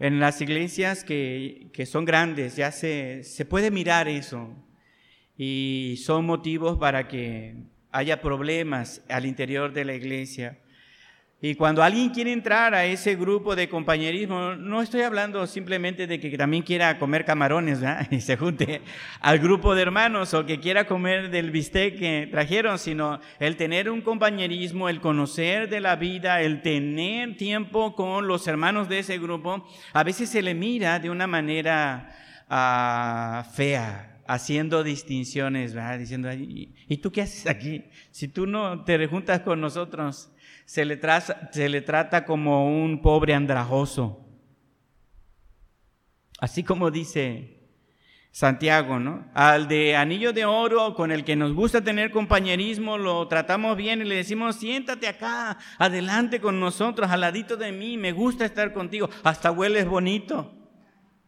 En 0.00 0.18
las 0.18 0.40
iglesias 0.40 1.04
que, 1.04 1.68
que 1.72 1.86
son 1.86 2.04
grandes 2.04 2.56
ya 2.56 2.72
se, 2.72 3.22
se 3.22 3.44
puede 3.44 3.70
mirar 3.70 4.08
eso 4.08 4.50
y 5.36 5.94
son 6.02 6.26
motivos 6.26 6.76
para 6.76 7.06
que 7.06 7.54
haya 7.92 8.20
problemas 8.20 9.00
al 9.08 9.26
interior 9.26 9.72
de 9.72 9.84
la 9.84 9.94
iglesia. 9.94 10.58
Y 11.40 11.54
cuando 11.54 11.84
alguien 11.84 12.10
quiere 12.10 12.32
entrar 12.32 12.74
a 12.74 12.84
ese 12.84 13.14
grupo 13.14 13.54
de 13.54 13.68
compañerismo, 13.68 14.56
no 14.56 14.82
estoy 14.82 15.02
hablando 15.02 15.46
simplemente 15.46 16.08
de 16.08 16.18
que 16.18 16.36
también 16.36 16.64
quiera 16.64 16.98
comer 16.98 17.24
camarones 17.24 17.78
y 18.10 18.20
se 18.20 18.36
junte 18.36 18.82
al 19.20 19.38
grupo 19.38 19.76
de 19.76 19.82
hermanos 19.82 20.34
o 20.34 20.44
que 20.44 20.58
quiera 20.58 20.88
comer 20.88 21.30
del 21.30 21.52
bistec 21.52 21.96
que 21.96 22.28
trajeron, 22.28 22.76
sino 22.80 23.20
el 23.38 23.54
tener 23.54 23.88
un 23.88 24.00
compañerismo, 24.00 24.88
el 24.88 25.00
conocer 25.00 25.68
de 25.68 25.80
la 25.80 25.94
vida, 25.94 26.42
el 26.42 26.60
tener 26.60 27.36
tiempo 27.36 27.94
con 27.94 28.26
los 28.26 28.48
hermanos 28.48 28.88
de 28.88 28.98
ese 28.98 29.18
grupo, 29.18 29.64
a 29.92 30.02
veces 30.02 30.28
se 30.30 30.42
le 30.42 30.54
mira 30.54 30.98
de 30.98 31.08
una 31.08 31.28
manera 31.28 32.16
ah, 32.48 33.48
fea, 33.54 34.22
haciendo 34.26 34.82
distinciones, 34.82 35.76
diciendo, 36.00 36.30
¿y 36.32 36.96
tú 36.96 37.12
qué 37.12 37.22
haces 37.22 37.46
aquí? 37.46 37.84
Si 38.10 38.26
tú 38.26 38.44
no 38.44 38.82
te 38.82 39.06
juntas 39.06 39.42
con 39.42 39.60
nosotros 39.60 40.32
se 40.68 40.84
le, 40.84 41.00
se 41.50 41.68
le 41.70 41.80
trata 41.80 42.26
como 42.26 42.68
un 42.68 43.00
pobre 43.00 43.32
andrajoso. 43.32 44.20
Así 46.38 46.62
como 46.62 46.90
dice 46.90 47.70
Santiago, 48.32 48.98
¿no? 48.98 49.30
Al 49.32 49.66
de 49.66 49.96
anillo 49.96 50.34
de 50.34 50.44
oro 50.44 50.94
con 50.94 51.10
el 51.10 51.24
que 51.24 51.36
nos 51.36 51.54
gusta 51.54 51.80
tener 51.80 52.10
compañerismo, 52.10 52.98
lo 52.98 53.26
tratamos 53.28 53.78
bien 53.78 54.02
y 54.02 54.04
le 54.04 54.16
decimos, 54.16 54.56
siéntate 54.56 55.08
acá, 55.08 55.56
adelante 55.78 56.38
con 56.38 56.60
nosotros, 56.60 57.10
al 57.10 57.22
ladito 57.22 57.56
de 57.56 57.72
mí, 57.72 57.96
me 57.96 58.12
gusta 58.12 58.44
estar 58.44 58.74
contigo, 58.74 59.08
hasta 59.24 59.50
hueles 59.50 59.86
bonito. 59.86 60.52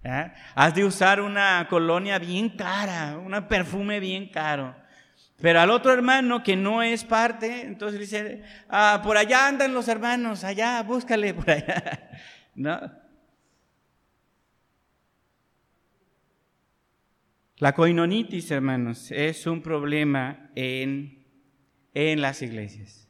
¿eh? 0.04 0.34
Has 0.54 0.74
de 0.74 0.84
usar 0.84 1.22
una 1.22 1.66
colonia 1.70 2.18
bien 2.18 2.50
cara, 2.50 3.16
un 3.16 3.32
perfume 3.48 4.00
bien 4.00 4.28
caro. 4.28 4.79
Pero 5.40 5.60
al 5.60 5.70
otro 5.70 5.92
hermano 5.92 6.42
que 6.42 6.54
no 6.54 6.82
es 6.82 7.04
parte, 7.04 7.62
entonces 7.62 7.98
dice, 7.98 8.42
ah, 8.68 9.00
por 9.02 9.16
allá 9.16 9.48
andan 9.48 9.72
los 9.72 9.88
hermanos, 9.88 10.44
allá, 10.44 10.82
búscale 10.82 11.32
por 11.32 11.50
allá. 11.50 12.10
¿No? 12.54 12.78
La 17.56 17.74
coinonitis, 17.74 18.50
hermanos, 18.50 19.10
es 19.10 19.46
un 19.46 19.62
problema 19.62 20.50
en, 20.54 21.26
en 21.94 22.20
las 22.20 22.42
iglesias. 22.42 23.08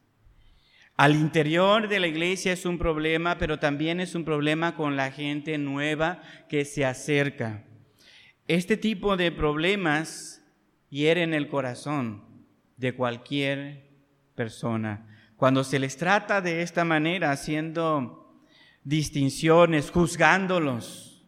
al 0.97 1.17
interior 1.17 1.89
de 1.89 1.99
la 1.99 2.07
iglesia 2.07 2.53
es 2.53 2.67
un 2.67 2.79
problema, 2.79 3.39
pero 3.39 3.59
también 3.59 4.01
es 4.01 4.15
un 4.15 4.25
problema 4.25 4.77
con 4.77 4.97
la 4.97 5.11
gente 5.11 5.57
nueva 5.59 6.21
que 6.49 6.65
se 6.65 6.85
acerca. 6.85 7.65
Este 8.47 8.77
tipo 8.77 9.17
de 9.17 9.33
problemas 9.33 10.40
hieren 10.91 11.33
el 11.33 11.49
corazón 11.49 12.23
de 12.77 12.95
cualquier 12.95 13.89
persona. 14.35 15.07
Cuando 15.37 15.65
se 15.65 15.79
les 15.79 15.97
trata 15.97 16.41
de 16.41 16.63
esta 16.63 16.85
manera, 16.85 17.31
haciendo 17.31 18.43
distinciones, 18.85 19.91
juzgándolos, 19.91 21.25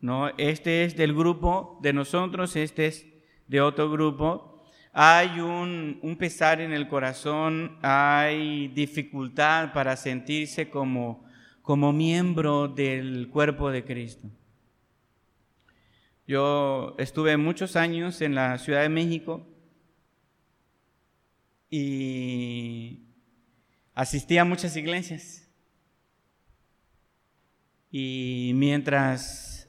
¿no? 0.00 0.30
Este 0.36 0.84
es 0.84 0.96
del 0.96 1.14
grupo 1.14 1.78
de 1.82 1.92
nosotros, 1.92 2.56
este 2.56 2.86
es 2.86 3.06
de 3.46 3.60
otro 3.60 3.90
grupo, 3.90 4.52
hay 4.92 5.40
un, 5.40 6.16
pesar 6.18 6.60
en 6.60 6.72
el 6.72 6.86
corazón, 6.86 7.78
hay 7.82 8.68
dificultad 8.68 9.72
para 9.72 9.96
sentirse 9.96 10.68
como, 10.68 11.24
como 11.62 11.92
miembro 11.92 12.68
del 12.68 13.28
cuerpo 13.30 13.70
de 13.70 13.84
Cristo. 13.84 14.28
Yo 16.32 16.94
estuve 16.96 17.36
muchos 17.36 17.76
años 17.76 18.22
en 18.22 18.34
la 18.34 18.56
Ciudad 18.56 18.80
de 18.80 18.88
México 18.88 19.46
y 21.68 23.00
asistí 23.92 24.38
a 24.38 24.46
muchas 24.46 24.74
iglesias. 24.74 25.46
Y 27.90 28.52
mientras 28.54 29.68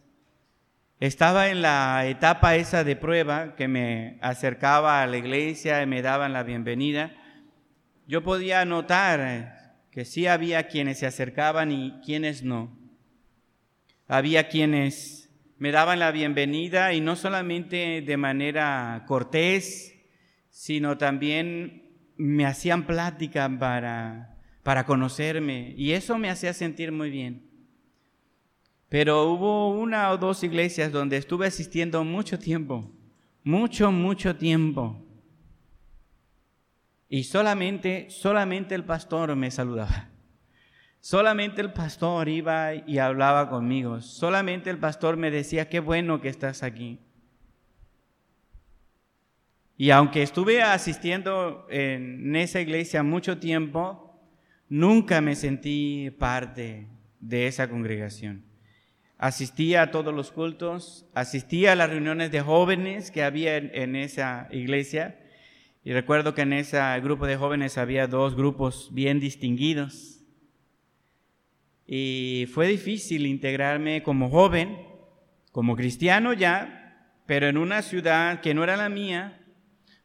estaba 1.01 1.49
en 1.49 1.61
la 1.61 2.07
etapa 2.07 2.55
esa 2.55 2.85
de 2.85 2.95
prueba 2.95 3.57
que 3.57 3.67
me 3.67 4.17
acercaba 4.21 5.01
a 5.01 5.07
la 5.07 5.17
iglesia 5.17 5.81
y 5.81 5.85
me 5.85 6.01
daban 6.01 6.31
la 6.31 6.43
bienvenida. 6.43 7.13
Yo 8.07 8.23
podía 8.23 8.63
notar 8.63 9.81
que 9.91 10.05
sí 10.05 10.27
había 10.27 10.69
quienes 10.69 10.99
se 10.99 11.07
acercaban 11.07 11.73
y 11.73 11.99
quienes 12.05 12.41
no. 12.41 12.73
Había 14.07 14.47
quienes 14.47 15.22
me 15.63 15.71
daban 15.71 15.99
la 15.99 16.11
bienvenida 16.11 16.91
y 16.91 16.99
no 16.99 17.15
solamente 17.15 18.01
de 18.01 18.17
manera 18.17 19.05
cortés, 19.07 19.95
sino 20.49 20.97
también 20.97 21.89
me 22.17 22.45
hacían 22.45 22.85
plática 22.85 23.49
para, 23.57 24.35
para 24.61 24.85
conocerme 24.85 25.73
y 25.77 25.93
eso 25.93 26.17
me 26.17 26.29
hacía 26.29 26.51
sentir 26.51 26.91
muy 26.91 27.09
bien. 27.09 27.49
Pero 28.89 29.31
hubo 29.31 29.69
una 29.69 30.11
o 30.11 30.17
dos 30.17 30.43
iglesias 30.43 30.91
donde 30.91 31.15
estuve 31.15 31.47
asistiendo 31.47 32.03
mucho 32.03 32.37
tiempo, 32.37 32.91
mucho, 33.45 33.89
mucho 33.89 34.35
tiempo. 34.35 35.01
Y 37.07 37.23
solamente, 37.23 38.09
solamente 38.09 38.75
el 38.75 38.83
pastor 38.83 39.33
me 39.37 39.49
saludaba. 39.49 40.12
Solamente 41.03 41.59
el 41.59 41.73
pastor 41.73 42.29
iba 42.29 42.73
y 42.75 42.97
hablaba 42.97 43.49
conmigo. 43.49 43.99
Solamente 43.99 44.69
el 44.69 44.77
pastor 44.77 45.17
me 45.17 45.31
decía, 45.31 45.67
qué 45.67 45.81
bueno 45.81 46.21
que 46.21 46.29
estás 46.29 46.63
aquí. 46.63 46.97
Y 49.75 49.89
aunque 49.89 50.23
estuve 50.23 50.63
asistiendo 50.63 51.67
en 51.69 52.33
esa 52.37 52.61
iglesia 52.61 53.03
mucho 53.03 53.37
tiempo, 53.37 54.17
nunca 54.69 55.19
me 55.19 55.35
sentí 55.35 56.09
parte 56.17 56.87
de 57.19 57.47
esa 57.47 57.69
congregación 57.69 58.53
asistía 59.23 59.83
a 59.83 59.91
todos 59.91 60.13
los 60.13 60.31
cultos, 60.31 61.05
asistía 61.13 61.71
a 61.71 61.75
las 61.77 61.89
reuniones 61.89 62.29
de 62.29 62.41
jóvenes 62.41 63.09
que 63.09 63.23
había 63.23 63.55
en, 63.55 63.95
esa 63.95 64.49
iglesia. 64.51 65.17
Y 65.85 65.93
recuerdo 65.93 66.33
que 66.33 66.41
en 66.41 66.51
ese 66.51 66.81
grupo 66.99 67.25
de 67.25 67.37
jóvenes 67.37 67.77
había 67.77 68.07
dos 68.07 68.35
grupos 68.35 68.89
bien 68.91 69.21
distinguidos. 69.21 70.12
Y 71.85 72.47
fue 72.53 72.67
difícil 72.67 73.25
integrarme 73.25 74.03
como 74.03 74.29
joven, 74.29 74.77
como 75.51 75.75
cristiano 75.75 76.33
ya, 76.33 77.11
pero 77.25 77.47
en 77.47 77.57
una 77.57 77.81
ciudad 77.81 78.41
que 78.41 78.53
no 78.53 78.63
era 78.63 78.77
la 78.77 78.89
mía, 78.89 79.39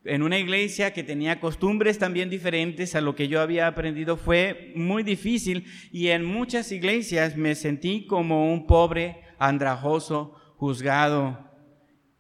en 0.05 0.23
una 0.23 0.39
iglesia 0.39 0.93
que 0.93 1.03
tenía 1.03 1.41
costumbres 1.41 1.99
también 1.99 2.31
diferentes 2.31 2.95
a 2.95 3.01
lo 3.01 3.15
que 3.15 3.29
yo 3.29 3.41
había 3.41 3.67
aprendido, 3.67 4.17
fue 4.17 4.73
muy 4.75 5.03
difícil 5.03 5.67
y 5.93 6.09
en 6.09 6.25
muchas 6.25 6.73
iglesias 6.73 7.37
me 7.37 7.55
sentí 7.55 8.07
como 8.07 8.53
un 8.53 8.67
pobre 8.67 9.23
andrajoso, 9.39 10.35
juzgado 10.57 11.51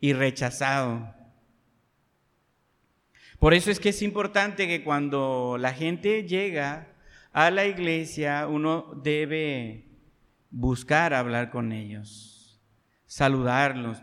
y 0.00 0.12
rechazado. 0.12 1.14
Por 3.38 3.54
eso 3.54 3.70
es 3.70 3.78
que 3.78 3.90
es 3.90 4.02
importante 4.02 4.66
que 4.66 4.82
cuando 4.82 5.56
la 5.58 5.72
gente 5.72 6.24
llega 6.24 6.88
a 7.46 7.50
la 7.50 7.66
iglesia, 7.66 8.46
uno 8.46 8.92
debe 9.02 9.86
buscar 10.50 11.12
hablar 11.14 11.50
con 11.50 11.72
ellos, 11.72 12.60
saludarlos, 13.06 14.02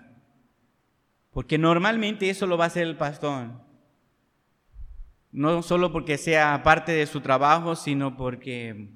porque 1.31 1.57
normalmente 1.57 2.29
eso 2.29 2.45
lo 2.47 2.57
va 2.57 2.65
a 2.65 2.67
hacer 2.67 2.83
el 2.87 2.97
pastor 2.97 3.65
no 5.35 5.61
solo 5.63 5.91
porque 5.91 6.17
sea 6.17 6.63
parte 6.63 6.93
de 6.93 7.05
su 7.05 7.19
trabajo, 7.19 7.75
sino 7.75 8.15
porque 8.15 8.87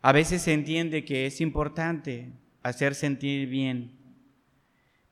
a 0.00 0.10
veces 0.10 0.42
se 0.42 0.52
entiende 0.52 1.04
que 1.04 1.26
es 1.26 1.40
importante 1.40 2.32
hacer 2.64 2.96
sentir 2.96 3.48
bien. 3.48 4.00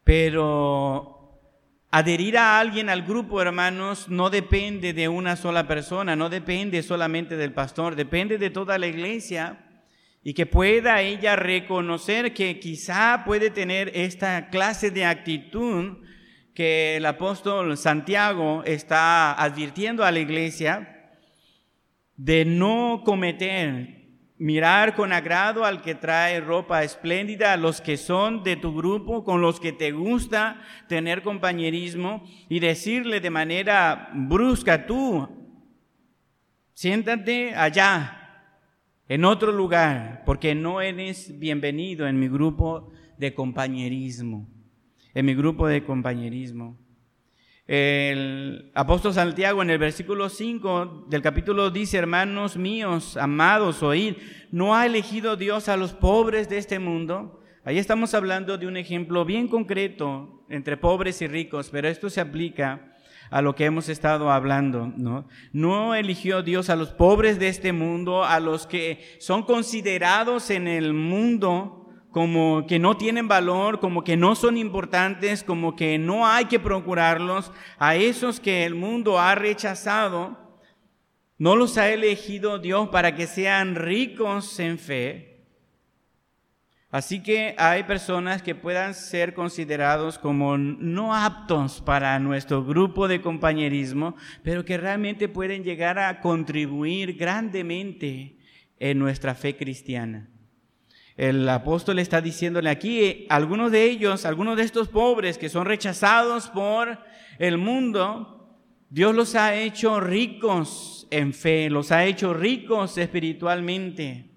Pero 0.02 1.19
adherir 1.90 2.38
a 2.38 2.58
alguien 2.60 2.88
al 2.88 3.02
grupo, 3.02 3.42
hermanos, 3.42 4.08
no 4.08 4.30
depende 4.30 4.92
de 4.92 5.08
una 5.08 5.36
sola 5.36 5.66
persona, 5.66 6.16
no 6.16 6.28
depende 6.28 6.82
solamente 6.82 7.36
del 7.36 7.52
pastor, 7.52 7.96
depende 7.96 8.38
de 8.38 8.50
toda 8.50 8.78
la 8.78 8.86
iglesia. 8.86 9.66
Y 10.22 10.34
que 10.34 10.44
pueda 10.44 11.00
ella 11.00 11.34
reconocer 11.34 12.34
que 12.34 12.60
quizá 12.60 13.22
puede 13.24 13.48
tener 13.50 13.90
esta 13.94 14.50
clase 14.50 14.90
de 14.90 15.06
actitud 15.06 15.96
que 16.54 16.96
el 16.96 17.06
apóstol 17.06 17.76
Santiago 17.78 18.62
está 18.66 19.32
advirtiendo 19.32 20.04
a 20.04 20.12
la 20.12 20.18
iglesia 20.18 21.16
de 22.16 22.44
no 22.44 23.00
cometer, 23.02 23.99
mirar 24.40 24.96
con 24.96 25.12
agrado 25.12 25.64
al 25.64 25.80
que 25.82 25.94
trae 25.94 26.40
ropa 26.40 26.82
espléndida, 26.82 27.52
a 27.52 27.56
los 27.56 27.80
que 27.80 27.96
son 27.96 28.42
de 28.42 28.56
tu 28.56 28.74
grupo, 28.74 29.22
con 29.22 29.40
los 29.40 29.60
que 29.60 29.72
te 29.72 29.92
gusta 29.92 30.60
tener 30.88 31.22
compañerismo 31.22 32.24
y 32.48 32.58
decirle 32.58 33.20
de 33.20 33.30
manera 33.30 34.10
brusca, 34.12 34.86
tú, 34.86 35.28
siéntate 36.74 37.54
allá, 37.54 38.16
en 39.06 39.24
otro 39.24 39.52
lugar, 39.52 40.22
porque 40.26 40.56
no 40.56 40.80
eres 40.80 41.38
bienvenido 41.38 42.08
en 42.08 42.18
mi 42.18 42.28
grupo 42.28 42.90
de 43.16 43.32
compañerismo 43.32 44.48
en 45.14 45.26
mi 45.26 45.34
grupo 45.34 45.66
de 45.66 45.84
compañerismo. 45.84 46.78
El 47.72 48.72
apóstol 48.74 49.14
Santiago 49.14 49.62
en 49.62 49.70
el 49.70 49.78
versículo 49.78 50.28
5 50.28 51.04
del 51.08 51.22
capítulo 51.22 51.70
dice, 51.70 51.98
hermanos 51.98 52.56
míos, 52.56 53.16
amados, 53.16 53.84
oíd, 53.84 54.16
¿no 54.50 54.74
ha 54.74 54.86
elegido 54.86 55.36
Dios 55.36 55.68
a 55.68 55.76
los 55.76 55.92
pobres 55.92 56.48
de 56.48 56.58
este 56.58 56.80
mundo? 56.80 57.40
Ahí 57.64 57.78
estamos 57.78 58.12
hablando 58.14 58.58
de 58.58 58.66
un 58.66 58.76
ejemplo 58.76 59.24
bien 59.24 59.46
concreto 59.46 60.42
entre 60.48 60.76
pobres 60.78 61.22
y 61.22 61.28
ricos, 61.28 61.70
pero 61.70 61.86
esto 61.86 62.10
se 62.10 62.20
aplica 62.20 62.96
a 63.30 63.40
lo 63.40 63.54
que 63.54 63.66
hemos 63.66 63.88
estado 63.88 64.32
hablando, 64.32 64.92
¿no? 64.96 65.28
No 65.52 65.94
eligió 65.94 66.42
Dios 66.42 66.70
a 66.70 66.74
los 66.74 66.88
pobres 66.88 67.38
de 67.38 67.46
este 67.46 67.72
mundo, 67.72 68.24
a 68.24 68.40
los 68.40 68.66
que 68.66 69.16
son 69.20 69.44
considerados 69.44 70.50
en 70.50 70.66
el 70.66 70.92
mundo 70.92 71.79
como 72.10 72.66
que 72.66 72.78
no 72.78 72.96
tienen 72.96 73.28
valor, 73.28 73.78
como 73.78 74.02
que 74.02 74.16
no 74.16 74.34
son 74.34 74.56
importantes, 74.56 75.44
como 75.44 75.76
que 75.76 75.98
no 75.98 76.26
hay 76.26 76.46
que 76.46 76.58
procurarlos, 76.58 77.52
a 77.78 77.94
esos 77.94 78.40
que 78.40 78.64
el 78.64 78.74
mundo 78.74 79.18
ha 79.18 79.34
rechazado, 79.34 80.36
no 81.38 81.56
los 81.56 81.78
ha 81.78 81.88
elegido 81.90 82.58
Dios 82.58 82.88
para 82.88 83.14
que 83.14 83.26
sean 83.26 83.76
ricos 83.76 84.58
en 84.58 84.78
fe. 84.78 85.26
Así 86.90 87.22
que 87.22 87.54
hay 87.56 87.84
personas 87.84 88.42
que 88.42 88.56
puedan 88.56 88.94
ser 88.94 89.32
considerados 89.32 90.18
como 90.18 90.58
no 90.58 91.14
aptos 91.14 91.80
para 91.80 92.18
nuestro 92.18 92.64
grupo 92.64 93.06
de 93.06 93.20
compañerismo, 93.20 94.16
pero 94.42 94.64
que 94.64 94.76
realmente 94.76 95.28
pueden 95.28 95.62
llegar 95.62 96.00
a 96.00 96.20
contribuir 96.20 97.16
grandemente 97.16 98.36
en 98.80 98.98
nuestra 98.98 99.36
fe 99.36 99.56
cristiana 99.56 100.28
el 101.20 101.46
apóstol 101.50 101.98
está 101.98 102.22
diciéndole 102.22 102.70
aquí, 102.70 103.26
algunos 103.28 103.70
de 103.70 103.84
ellos, 103.84 104.24
algunos 104.24 104.56
de 104.56 104.62
estos 104.62 104.88
pobres 104.88 105.36
que 105.36 105.50
son 105.50 105.66
rechazados 105.66 106.48
por 106.48 106.98
el 107.38 107.58
mundo, 107.58 108.48
Dios 108.88 109.14
los 109.14 109.34
ha 109.34 109.54
hecho 109.54 110.00
ricos 110.00 111.06
en 111.10 111.34
fe, 111.34 111.68
los 111.68 111.92
ha 111.92 112.06
hecho 112.06 112.32
ricos 112.32 112.96
espiritualmente. 112.96 114.30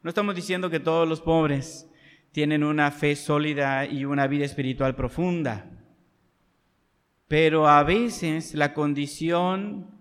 No 0.00 0.10
estamos 0.10 0.36
diciendo 0.36 0.70
que 0.70 0.78
todos 0.78 1.08
los 1.08 1.20
pobres 1.20 1.90
tienen 2.30 2.62
una 2.62 2.92
fe 2.92 3.16
sólida 3.16 3.84
y 3.84 4.04
una 4.04 4.28
vida 4.28 4.44
espiritual 4.44 4.94
profunda, 4.94 5.68
pero 7.26 7.66
a 7.66 7.82
veces 7.82 8.54
la 8.54 8.74
condición 8.74 9.97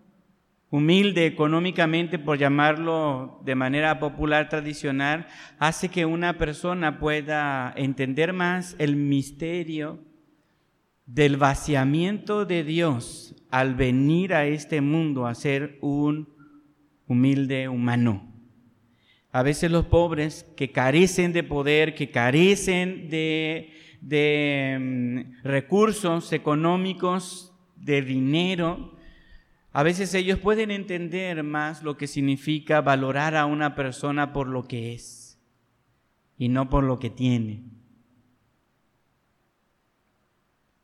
humilde 0.69 1.25
económicamente, 1.25 2.19
por 2.19 2.37
llamarlo 2.37 3.39
de 3.45 3.55
manera 3.55 3.99
popular 3.99 4.49
tradicional, 4.49 5.27
hace 5.59 5.89
que 5.89 6.05
una 6.05 6.37
persona 6.37 6.99
pueda 6.99 7.73
entender 7.75 8.33
más 8.33 8.75
el 8.79 8.95
misterio 8.95 9.99
del 11.05 11.37
vaciamiento 11.37 12.45
de 12.45 12.63
Dios 12.63 13.33
al 13.49 13.75
venir 13.75 14.33
a 14.33 14.45
este 14.45 14.81
mundo 14.81 15.25
a 15.25 15.35
ser 15.35 15.77
un 15.81 16.27
humilde 17.07 17.69
humano. 17.69 18.33
A 19.31 19.43
veces 19.43 19.71
los 19.71 19.85
pobres 19.85 20.43
que 20.57 20.71
carecen 20.71 21.31
de 21.31 21.43
poder, 21.43 21.95
que 21.95 22.11
carecen 22.11 23.09
de, 23.09 23.71
de 24.01 24.77
mm, 24.79 25.43
recursos 25.43 26.33
económicos, 26.33 27.53
de 27.77 28.01
dinero, 28.01 28.96
a 29.77 29.83
veces 29.83 30.11
ellos 30.15 30.39
pueden 30.39 30.71
entender 30.71 31.43
más 31.43 31.83
lo 31.83 31.97
que 31.97 32.07
significa 32.07 32.81
valorar 32.81 33.35
a 33.35 33.45
una 33.45 33.75
persona 33.75 34.33
por 34.33 34.47
lo 34.47 34.63
que 34.63 34.95
es 34.95 35.39
y 36.35 36.49
no 36.49 36.67
por 36.67 36.83
lo 36.83 36.97
que 36.97 37.11
tiene. 37.11 37.61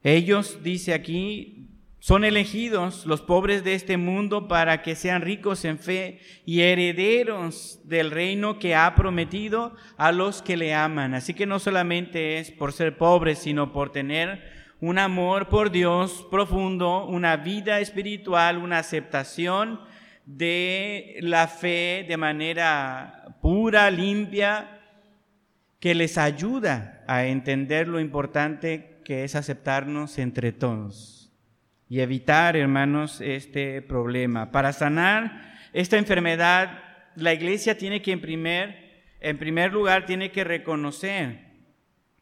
Ellos, 0.04 0.60
dice 0.62 0.94
aquí, 0.94 1.72
son 1.98 2.24
elegidos 2.24 3.08
los 3.08 3.24
pobres 3.24 3.64
de 3.64 3.74
este 3.74 3.98
mundo 3.98 4.48
para 4.48 4.84
que 4.84 4.94
sean 4.94 5.24
ricos 5.24 5.66
en 5.66 5.80
fe 5.80 6.20
y 6.46 6.62
herederos 6.62 7.80
del 7.86 8.12
reino 8.12 8.60
que 8.60 8.76
ha 8.76 8.94
prometido 8.94 9.76
a 9.98 10.12
los 10.12 10.44
que 10.44 10.56
le 10.56 10.76
aman. 10.76 11.16
Así 11.16 11.34
que 11.34 11.48
no 11.48 11.58
solamente 11.58 12.38
es 12.38 12.52
por 12.52 12.74
ser 12.74 12.96
pobres, 12.96 13.40
sino 13.40 13.74
por 13.74 13.92
tener 13.92 14.63
un 14.84 15.00
amor 15.00 15.48
por 15.48 15.72
Dios 15.72 16.28
profundo, 16.30 17.06
una 17.06 17.38
vida 17.38 17.80
espiritual, 17.80 18.58
una 18.58 18.80
aceptación 18.80 19.80
de 20.26 21.20
la 21.22 21.48
fe 21.48 22.06
de 22.06 22.18
manera 22.18 23.38
pura, 23.42 23.90
limpia, 23.90 24.82
que 25.80 25.96
les 25.96 26.18
ayuda 26.18 27.02
a 27.08 27.28
entender 27.28 27.88
lo 27.88 28.02
importante 28.02 29.00
que 29.06 29.24
es 29.24 29.36
aceptarnos 29.36 30.20
entre 30.20 30.52
todos 30.52 31.32
y 31.88 32.02
evitar, 32.02 32.58
hermanos, 32.58 33.22
este 33.22 33.82
problema. 33.82 34.52
Para 34.52 34.74
sanar 34.74 35.56
esta 35.72 35.98
enfermedad, 35.98 36.84
la 37.16 37.34
iglesia 37.34 37.78
tiene 37.78 38.02
que 38.02 38.12
en 38.12 38.20
primer, 38.20 39.02
en 39.22 39.38
primer 39.38 39.72
lugar, 39.72 40.06
tiene 40.06 40.30
que 40.32 40.44
reconocer 40.44 41.40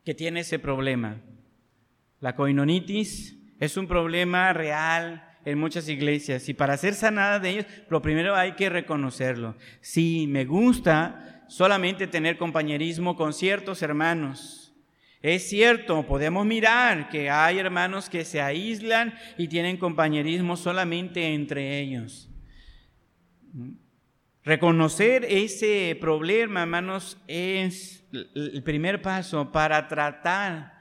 que 0.06 0.14
tiene 0.14 0.42
ese 0.42 0.60
problema. 0.60 1.18
La 2.22 2.36
coinonitis 2.36 3.36
es 3.60 3.78
un 3.78 3.88
problema 3.88 4.54
real 4.54 5.28
en 5.44 5.58
muchas 5.58 5.90
iglesias 5.90 6.48
y 6.50 6.54
para 6.54 6.78
ser 6.78 6.94
sanada 6.94 7.40
de 7.40 7.50
ellos, 7.50 7.66
lo 7.90 8.02
primero 8.02 8.36
hay 8.36 8.52
que 8.54 8.70
reconocerlo. 8.70 9.56
Sí, 9.82 10.28
me 10.28 10.46
gusta 10.46 11.44
solamente 11.48 12.06
tener 12.06 12.38
compañerismo 12.38 13.16
con 13.16 13.34
ciertos 13.34 13.82
hermanos. 13.82 14.74
Es 15.24 15.50
cierto, 15.50 16.06
podemos 16.06 16.46
mirar 16.46 17.10
que 17.10 17.32
hay 17.32 17.58
hermanos 17.58 18.08
que 18.08 18.24
se 18.24 18.40
aíslan 18.40 19.16
y 19.38 19.48
tienen 19.48 19.78
compañerismo 19.78 20.58
solamente 20.58 21.34
entre 21.34 21.80
ellos. 21.80 22.30
Reconocer 24.44 25.26
ese 25.26 25.98
problema, 26.00 26.62
hermanos, 26.62 27.18
es 27.28 28.04
el 28.12 28.62
primer 28.64 29.02
paso 29.02 29.52
para 29.52 29.88
tratar 29.88 30.81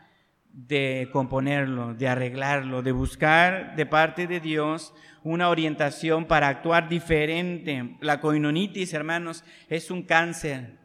de 0.53 1.09
componerlo, 1.13 1.95
de 1.95 2.09
arreglarlo, 2.09 2.83
de 2.83 2.93
buscar 2.93 3.77
de 3.77 3.87
parte 3.87 4.27
de 4.27 4.41
Dios 4.41 4.93
una 5.23 5.49
orientación 5.49 6.25
para 6.25 6.49
actuar 6.49 6.89
diferente. 6.89 7.97
La 8.01 8.21
coinonitis, 8.21 8.93
hermanos, 8.93 9.45
es 9.69 9.91
un 9.91 10.03
cáncer. 10.03 10.79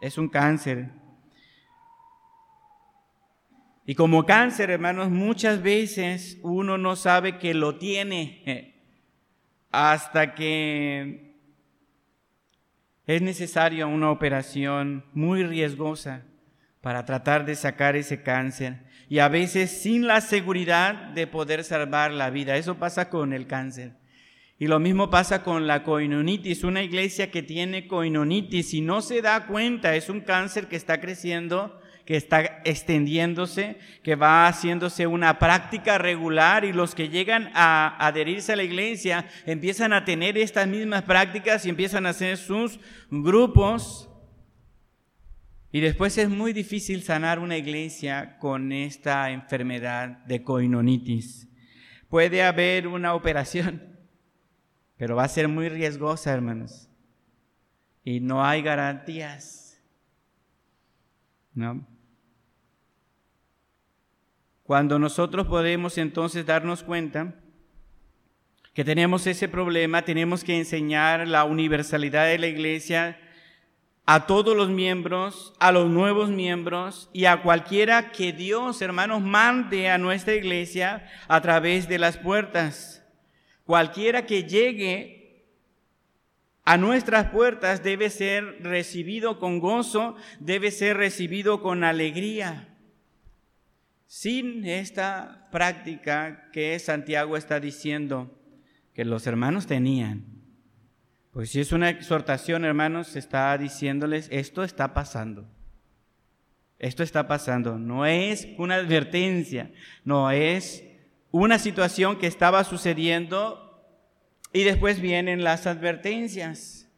Es 0.00 0.18
un 0.18 0.28
cáncer. 0.28 0.90
Y 3.86 3.94
como 3.94 4.24
cáncer, 4.24 4.70
hermanos, 4.70 5.10
muchas 5.10 5.62
veces 5.62 6.38
uno 6.42 6.78
no 6.78 6.96
sabe 6.96 7.38
que 7.38 7.52
lo 7.52 7.76
tiene 7.76 8.74
hasta 9.70 10.34
que 10.34 11.34
es 13.06 13.20
necesaria 13.20 13.86
una 13.86 14.10
operación 14.10 15.04
muy 15.12 15.42
riesgosa 15.42 16.24
para 16.84 17.06
tratar 17.06 17.46
de 17.46 17.56
sacar 17.56 17.96
ese 17.96 18.22
cáncer 18.22 18.76
y 19.08 19.18
a 19.20 19.28
veces 19.28 19.70
sin 19.70 20.06
la 20.06 20.20
seguridad 20.20 20.92
de 21.14 21.26
poder 21.26 21.64
salvar 21.64 22.12
la 22.12 22.28
vida. 22.28 22.58
Eso 22.58 22.74
pasa 22.74 23.08
con 23.08 23.32
el 23.32 23.46
cáncer. 23.46 23.92
Y 24.58 24.66
lo 24.66 24.78
mismo 24.80 25.08
pasa 25.08 25.42
con 25.42 25.66
la 25.66 25.82
coinonitis. 25.82 26.62
Una 26.62 26.82
iglesia 26.82 27.30
que 27.30 27.42
tiene 27.42 27.88
coinonitis 27.88 28.74
y 28.74 28.82
no 28.82 29.00
se 29.00 29.22
da 29.22 29.46
cuenta, 29.46 29.96
es 29.96 30.10
un 30.10 30.20
cáncer 30.20 30.66
que 30.66 30.76
está 30.76 31.00
creciendo, 31.00 31.80
que 32.04 32.16
está 32.16 32.60
extendiéndose, 32.66 33.78
que 34.02 34.14
va 34.14 34.46
haciéndose 34.46 35.06
una 35.06 35.38
práctica 35.38 35.96
regular 35.96 36.66
y 36.66 36.74
los 36.74 36.94
que 36.94 37.08
llegan 37.08 37.50
a 37.54 37.96
adherirse 37.98 38.52
a 38.52 38.56
la 38.56 38.62
iglesia 38.62 39.26
empiezan 39.46 39.94
a 39.94 40.04
tener 40.04 40.36
estas 40.36 40.68
mismas 40.68 41.04
prácticas 41.04 41.64
y 41.64 41.70
empiezan 41.70 42.04
a 42.04 42.10
hacer 42.10 42.36
sus 42.36 42.78
grupos 43.10 44.10
y 45.74 45.80
después 45.80 46.16
es 46.18 46.28
muy 46.30 46.52
difícil 46.52 47.02
sanar 47.02 47.40
una 47.40 47.56
iglesia 47.56 48.38
con 48.38 48.70
esta 48.70 49.32
enfermedad 49.32 50.24
de 50.24 50.44
coinonitis. 50.44 51.48
Puede 52.08 52.44
haber 52.44 52.86
una 52.86 53.12
operación, 53.12 53.82
pero 54.96 55.16
va 55.16 55.24
a 55.24 55.28
ser 55.28 55.48
muy 55.48 55.68
riesgosa, 55.68 56.32
hermanos. 56.32 56.88
Y 58.04 58.20
no 58.20 58.44
hay 58.44 58.62
garantías. 58.62 59.82
¿No? 61.54 61.84
Cuando 64.62 65.00
nosotros 65.00 65.48
podemos 65.48 65.98
entonces 65.98 66.46
darnos 66.46 66.84
cuenta 66.84 67.34
que 68.74 68.84
tenemos 68.84 69.26
ese 69.26 69.48
problema, 69.48 70.02
tenemos 70.02 70.44
que 70.44 70.56
enseñar 70.56 71.26
la 71.26 71.42
universalidad 71.42 72.26
de 72.26 72.38
la 72.38 72.46
iglesia 72.46 73.18
a 74.06 74.26
todos 74.26 74.56
los 74.56 74.68
miembros, 74.68 75.54
a 75.58 75.72
los 75.72 75.88
nuevos 75.88 76.30
miembros 76.30 77.08
y 77.12 77.24
a 77.24 77.42
cualquiera 77.42 78.12
que 78.12 78.32
Dios, 78.32 78.82
hermanos, 78.82 79.22
mande 79.22 79.88
a 79.88 79.98
nuestra 79.98 80.34
iglesia 80.34 81.08
a 81.26 81.40
través 81.40 81.88
de 81.88 81.98
las 81.98 82.18
puertas. 82.18 83.02
Cualquiera 83.64 84.26
que 84.26 84.44
llegue 84.44 85.46
a 86.64 86.76
nuestras 86.76 87.30
puertas 87.30 87.82
debe 87.82 88.10
ser 88.10 88.62
recibido 88.62 89.38
con 89.38 89.58
gozo, 89.58 90.16
debe 90.38 90.70
ser 90.70 90.98
recibido 90.98 91.62
con 91.62 91.82
alegría. 91.82 92.68
Sin 94.06 94.66
esta 94.66 95.48
práctica 95.50 96.50
que 96.52 96.78
Santiago 96.78 97.36
está 97.36 97.58
diciendo 97.58 98.38
que 98.92 99.04
los 99.04 99.26
hermanos 99.26 99.66
tenían, 99.66 100.43
pues 101.34 101.50
si 101.50 101.60
es 101.60 101.72
una 101.72 101.90
exhortación, 101.90 102.64
hermanos, 102.64 103.16
está 103.16 103.58
diciéndoles, 103.58 104.28
esto 104.30 104.62
está 104.62 104.94
pasando. 104.94 105.44
Esto 106.78 107.02
está 107.02 107.26
pasando. 107.26 107.76
No 107.76 108.06
es 108.06 108.46
una 108.56 108.76
advertencia, 108.76 109.72
no 110.04 110.30
es 110.30 110.84
una 111.32 111.58
situación 111.58 112.18
que 112.18 112.28
estaba 112.28 112.62
sucediendo 112.62 113.84
y 114.52 114.62
después 114.62 115.00
vienen 115.00 115.42
las 115.42 115.66
advertencias. 115.66 116.88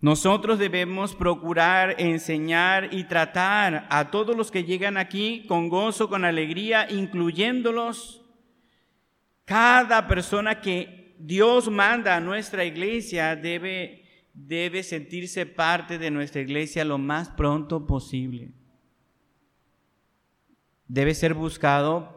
Nosotros 0.00 0.58
debemos 0.58 1.14
procurar 1.14 1.96
enseñar 1.98 2.88
y 2.94 3.04
tratar 3.04 3.86
a 3.90 4.10
todos 4.10 4.34
los 4.34 4.50
que 4.50 4.64
llegan 4.64 4.96
aquí 4.96 5.44
con 5.46 5.68
gozo, 5.68 6.08
con 6.08 6.24
alegría, 6.24 6.90
incluyéndolos. 6.90 8.22
Cada 9.44 10.08
persona 10.08 10.62
que 10.62 11.05
Dios 11.18 11.70
manda 11.70 12.16
a 12.16 12.20
nuestra 12.20 12.64
iglesia 12.64 13.36
debe, 13.36 14.04
debe 14.34 14.82
sentirse 14.82 15.46
parte 15.46 15.98
de 15.98 16.10
nuestra 16.10 16.40
iglesia 16.40 16.84
lo 16.84 16.98
más 16.98 17.30
pronto 17.30 17.86
posible. 17.86 18.52
Debe 20.88 21.14
ser 21.14 21.34
buscado 21.34 22.16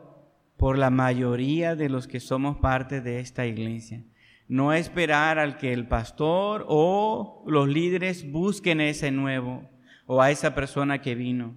por 0.58 0.78
la 0.78 0.90
mayoría 0.90 1.76
de 1.76 1.90
los 1.90 2.08
que 2.08 2.20
somos 2.20 2.58
parte 2.58 3.02
de 3.02 3.20
esta 3.20 3.46
iglesia. 3.46 4.04
No 4.48 4.74
esperar 4.74 5.40
al 5.40 5.58
que 5.58 5.74
el 5.74 5.88
pastor 5.88 6.66
o 6.68 7.44
los 7.48 7.68
líderes 7.68 8.30
busquen 8.30 8.80
a 8.82 8.90
ese 8.90 9.12
nuevo 9.12 9.70
o 10.06 10.22
a 10.22 10.32
esa 10.32 10.56
persona 10.56 11.02
que 11.02 11.16
vino. 11.16 11.56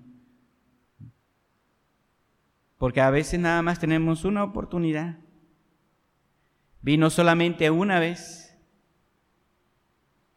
Porque 2.78 3.00
a 3.00 3.11
veces 3.11 3.40
nada 3.40 3.62
más 3.62 3.78
tenemos 3.78 4.24
una 4.24 4.44
oportunidad. 4.44 5.21
Vino 6.83 7.11
solamente 7.11 7.71
una 7.71 7.99
vez. 8.01 8.59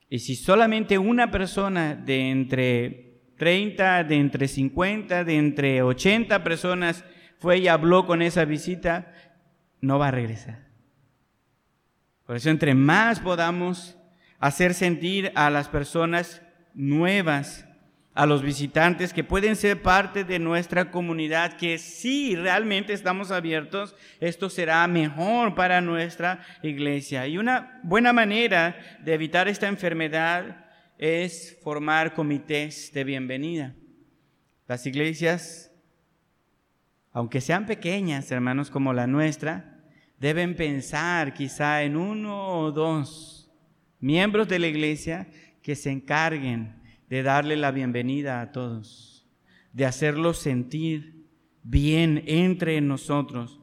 Y 0.10 0.20
si 0.20 0.36
solamente 0.36 0.98
una 0.98 1.32
persona 1.32 1.96
de 1.96 2.30
entre 2.30 3.20
30, 3.38 4.04
de 4.04 4.16
entre 4.16 4.48
50, 4.48 5.24
de 5.24 5.38
entre 5.38 5.82
80 5.82 6.44
personas 6.44 7.04
fue 7.40 7.58
y 7.58 7.68
habló 7.68 8.06
con 8.06 8.22
esa 8.22 8.46
visita, 8.46 9.12
no 9.82 10.00
va 10.00 10.08
a 10.08 10.12
regresar. 10.12 10.66
Por 12.26 12.36
eso, 12.36 12.50
entre 12.50 12.74
más 12.74 13.20
podamos 13.20 13.98
hacer 14.40 14.74
sentir 14.74 15.32
a 15.36 15.50
las 15.50 15.68
personas 15.70 16.42
nuevas, 16.74 17.68
a 18.16 18.26
los 18.26 18.42
visitantes 18.42 19.14
que 19.14 19.26
pueden 19.26 19.58
ser 19.58 19.82
parte 19.82 20.24
de 20.24 20.40
nuestra 20.40 20.90
comunidad, 20.90 21.58
que 21.58 21.78
si 21.78 22.34
realmente 22.38 22.94
estamos 22.94 23.30
abiertos, 23.30 23.94
esto 24.22 24.50
será 24.50 24.88
mejor 24.88 25.54
para 25.54 25.82
nuestra 25.82 26.40
iglesia. 26.64 27.28
Y 27.28 27.38
una 27.38 27.82
buena 27.84 28.14
manera 28.14 28.78
de 29.04 29.14
evitar 29.14 29.50
esta 29.50 29.68
enfermedad 29.68 30.66
es 30.98 31.60
formar 31.62 32.14
comités 32.14 32.90
de 32.94 33.04
bienvenida. 33.04 33.76
Las 34.66 34.86
iglesias, 34.86 35.70
aunque 37.12 37.42
sean 37.42 37.66
pequeñas, 37.66 38.32
hermanos, 38.32 38.72
como 38.72 38.94
la 38.94 39.08
nuestra, 39.08 39.84
deben 40.18 40.56
pensar 40.56 41.34
quizá 41.34 41.84
en 41.84 41.98
uno 41.98 42.60
o 42.60 42.72
dos 42.72 43.52
miembros 44.00 44.48
de 44.48 44.60
la 44.60 44.68
iglesia 44.68 45.28
que 45.62 45.76
se 45.76 45.92
encarguen 45.92 46.85
de 47.10 47.24
darle 47.24 47.56
la 47.56 47.72
bienvenida 47.72 48.42
a 48.42 48.52
todos, 48.52 49.28
de 49.74 49.86
hacerlos 49.86 50.40
sentir 50.40 51.26
bien 51.64 52.24
entre 52.26 52.80
nosotros. 52.82 53.60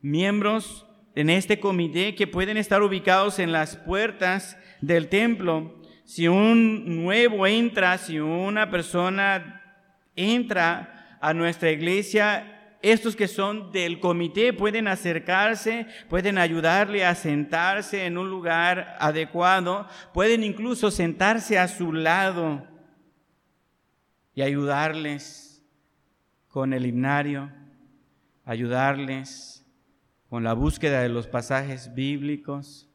Miembros 0.00 0.86
en 1.14 1.30
este 1.30 1.60
comité 1.60 2.14
que 2.14 2.26
pueden 2.26 2.56
estar 2.56 2.82
ubicados 2.82 3.38
en 3.38 3.52
las 3.52 3.76
puertas 3.76 4.58
del 4.80 5.08
templo. 5.08 5.80
Si 6.04 6.28
un 6.28 7.04
nuevo 7.04 7.46
entra, 7.46 7.98
si 7.98 8.20
una 8.20 8.70
persona 8.70 9.80
entra 10.14 11.18
a 11.20 11.34
nuestra 11.34 11.70
iglesia, 11.70 12.52
estos 12.82 13.16
que 13.16 13.26
son 13.26 13.72
del 13.72 13.98
comité 13.98 14.52
pueden 14.52 14.86
acercarse, 14.86 15.86
pueden 16.08 16.38
ayudarle 16.38 17.04
a 17.04 17.14
sentarse 17.14 18.06
en 18.06 18.16
un 18.16 18.30
lugar 18.30 18.96
adecuado, 19.00 19.88
pueden 20.14 20.44
incluso 20.44 20.90
sentarse 20.90 21.58
a 21.58 21.68
su 21.68 21.92
lado 21.92 22.75
y 24.36 24.42
ayudarles 24.42 25.64
con 26.46 26.74
el 26.74 26.84
himnario, 26.86 27.50
ayudarles 28.44 29.66
con 30.28 30.44
la 30.44 30.52
búsqueda 30.52 31.00
de 31.00 31.08
los 31.08 31.26
pasajes 31.26 31.94
bíblicos, 31.94 32.86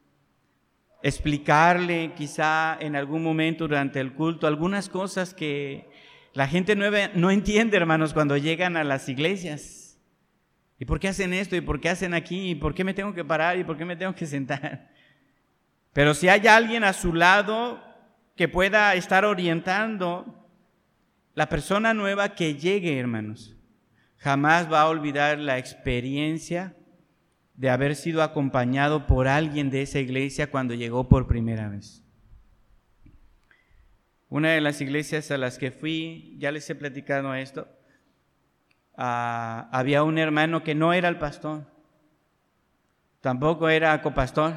explicarle 1.02 2.14
quizá 2.16 2.78
en 2.80 2.96
algún 2.96 3.24
momento 3.24 3.68
durante 3.68 4.00
el 4.00 4.14
culto 4.14 4.46
algunas 4.46 4.88
cosas 4.88 5.34
que 5.34 5.90
la 6.34 6.48
gente 6.48 6.76
nueva 6.76 7.10
no 7.16 7.32
entiende, 7.32 7.76
hermanos, 7.76 8.14
cuando 8.14 8.38
llegan 8.38 8.78
a 8.78 8.84
las 8.84 9.10
iglesias. 9.10 10.00
¿Y 10.78 10.86
por 10.86 11.00
qué 11.00 11.08
hacen 11.08 11.34
esto? 11.34 11.56
¿Y 11.56 11.62
por 11.62 11.82
qué 11.82 11.90
hacen 11.90 12.14
aquí? 12.14 12.52
¿Y 12.52 12.56
por 12.56 12.76
qué 12.76 12.84
me 12.84 12.94
tengo 12.94 13.16
que 13.16 13.26
parar? 13.26 13.58
¿Y 13.58 13.64
por 13.64 13.78
qué 13.78 13.86
me 13.86 13.96
tengo 13.96 14.14
que 14.14 14.28
sentar? 14.28 14.92
Pero 15.92 16.14
si 16.14 16.30
hay 16.30 16.46
alguien 16.46 16.84
a 16.84 16.94
su 16.94 17.14
lado 17.14 17.84
que 18.36 18.48
pueda 18.48 18.94
estar 18.94 19.26
orientando, 19.26 20.41
la 21.34 21.48
persona 21.50 21.94
nueva 21.94 22.36
que 22.36 22.56
llegue, 22.56 23.00
hermanos, 23.00 23.56
jamás 24.18 24.72
va 24.72 24.82
a 24.82 24.90
olvidar 24.90 25.40
la 25.40 25.58
experiencia 25.58 26.76
de 27.56 27.70
haber 27.70 27.96
sido 27.96 28.22
acompañado 28.22 29.08
por 29.08 29.28
alguien 29.28 29.70
de 29.70 29.82
esa 29.82 30.00
iglesia 30.00 30.52
cuando 30.52 30.74
llegó 30.74 31.08
por 31.08 31.28
primera 31.28 31.70
vez. 31.70 32.04
Una 34.30 34.52
de 34.52 34.62
las 34.62 34.82
iglesias 34.82 35.32
a 35.32 35.38
las 35.38 35.58
que 35.58 35.72
fui, 35.72 36.36
ya 36.38 36.52
les 36.52 36.70
he 36.70 36.76
platicado 36.76 37.34
esto, 37.34 37.68
ah, 38.98 39.70
había 39.72 40.04
un 40.04 40.18
hermano 40.18 40.64
que 40.64 40.76
no 40.76 40.94
era 40.94 41.10
el 41.10 41.18
pastor, 41.18 41.66
tampoco 43.20 43.70
era 43.70 44.02
copastor, 44.02 44.54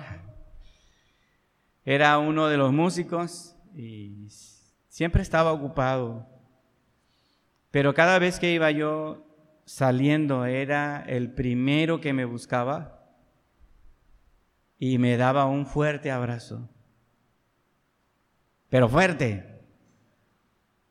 era 1.85 2.19
uno 2.19 2.49
de 2.49 2.57
los 2.57 2.73
músicos 2.73 3.57
y 3.75 4.29
siempre 4.89 5.23
estaba 5.23 5.53
ocupado 5.53 6.34
pero 7.75 7.93
cada 7.93 8.21
vez 8.21 8.39
que 8.39 8.53
iba 8.53 8.71
yo 8.71 9.27
saliendo 9.65 10.45
era 10.45 11.05
el 11.09 11.33
primero 11.33 12.01
que 12.01 12.13
me 12.13 12.25
buscaba 12.25 13.11
y 14.79 14.99
me 14.99 15.17
daba 15.17 15.47
un 15.47 15.67
fuerte 15.67 16.13
abrazo. 16.13 16.71
Pero 18.69 18.89
fuerte. 18.89 19.59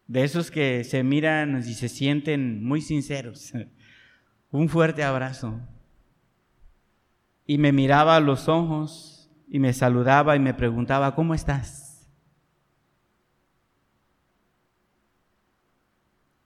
De 0.07 0.25
esos 0.25 0.51
que 0.51 0.83
se 0.83 1.03
miran 1.03 1.59
y 1.59 1.73
se 1.73 1.87
sienten 1.87 2.61
muy 2.61 2.81
sinceros. 2.81 3.53
un 4.51 4.67
fuerte 4.67 5.05
abrazo. 5.05 5.61
Y 7.47 7.59
me 7.59 7.71
miraba 7.71 8.17
a 8.17 8.19
los 8.19 8.49
ojos 8.49 9.31
y 9.47 9.57
me 9.57 9.71
saludaba 9.71 10.35
y 10.35 10.39
me 10.39 10.53
preguntaba, 10.53 11.15
¿cómo 11.15 11.33
estás? 11.33 11.82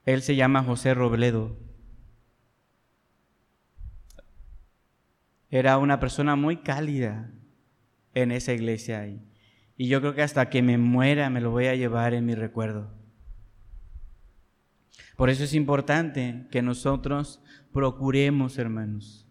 Él 0.08 0.22
se 0.22 0.38
llama 0.38 0.64
José 0.64 0.94
Robledo. 0.94 1.58
Era 5.50 5.78
una 5.78 6.00
persona 6.00 6.38
muy 6.38 6.58
cálida 6.58 7.30
en 8.14 8.32
esa 8.32 8.54
iglesia 8.54 9.02
ahí. 9.02 9.22
Y 9.76 9.90
yo 9.90 10.00
creo 10.00 10.16
que 10.16 10.22
hasta 10.22 10.50
que 10.50 10.62
me 10.62 10.78
muera 10.78 11.30
me 11.30 11.42
lo 11.42 11.52
voy 11.52 11.66
a 11.68 11.76
llevar 11.76 12.14
en 12.14 12.26
mi 12.26 12.36
recuerdo. 12.36 12.90
Por 15.18 15.30
eso 15.30 15.44
es 15.44 15.54
importante 15.54 16.48
que 16.52 16.62
nosotros 16.62 17.44
procuremos, 17.74 18.58
hermanos, 18.58 19.28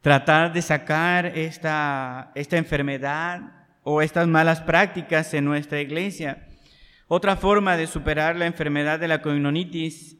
tratar 0.00 0.54
de 0.54 0.62
sacar 0.62 1.26
esta, 1.26 2.32
esta 2.34 2.56
enfermedad 2.56 3.66
o 3.82 4.00
estas 4.00 4.26
malas 4.26 4.62
prácticas 4.62 5.34
en 5.34 5.44
nuestra 5.44 5.82
iglesia. 5.82 6.48
Otra 7.06 7.36
forma 7.36 7.76
de 7.76 7.86
superar 7.86 8.36
la 8.36 8.46
enfermedad 8.46 8.98
de 8.98 9.08
la 9.08 9.20
coinonitis 9.20 10.16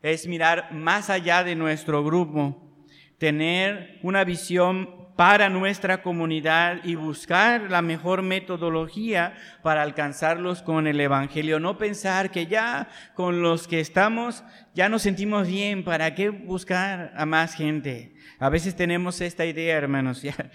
es 0.00 0.26
mirar 0.26 0.72
más 0.72 1.10
allá 1.10 1.44
de 1.44 1.54
nuestro 1.54 2.02
grupo, 2.02 2.74
tener 3.18 3.98
una 4.02 4.24
visión 4.24 5.02
para 5.16 5.50
nuestra 5.50 6.02
comunidad 6.02 6.80
y 6.84 6.94
buscar 6.94 7.70
la 7.70 7.82
mejor 7.82 8.22
metodología 8.22 9.34
para 9.62 9.82
alcanzarlos 9.82 10.62
con 10.62 10.86
el 10.86 10.98
Evangelio. 11.00 11.60
No 11.60 11.76
pensar 11.76 12.30
que 12.30 12.46
ya 12.46 12.88
con 13.14 13.42
los 13.42 13.68
que 13.68 13.80
estamos 13.80 14.42
ya 14.74 14.88
nos 14.88 15.02
sentimos 15.02 15.48
bien, 15.48 15.84
¿para 15.84 16.14
qué 16.14 16.30
buscar 16.30 17.12
a 17.14 17.26
más 17.26 17.54
gente? 17.54 18.14
A 18.38 18.48
veces 18.48 18.74
tenemos 18.74 19.20
esta 19.20 19.44
idea, 19.44 19.76
hermanos, 19.76 20.22
ya, 20.22 20.50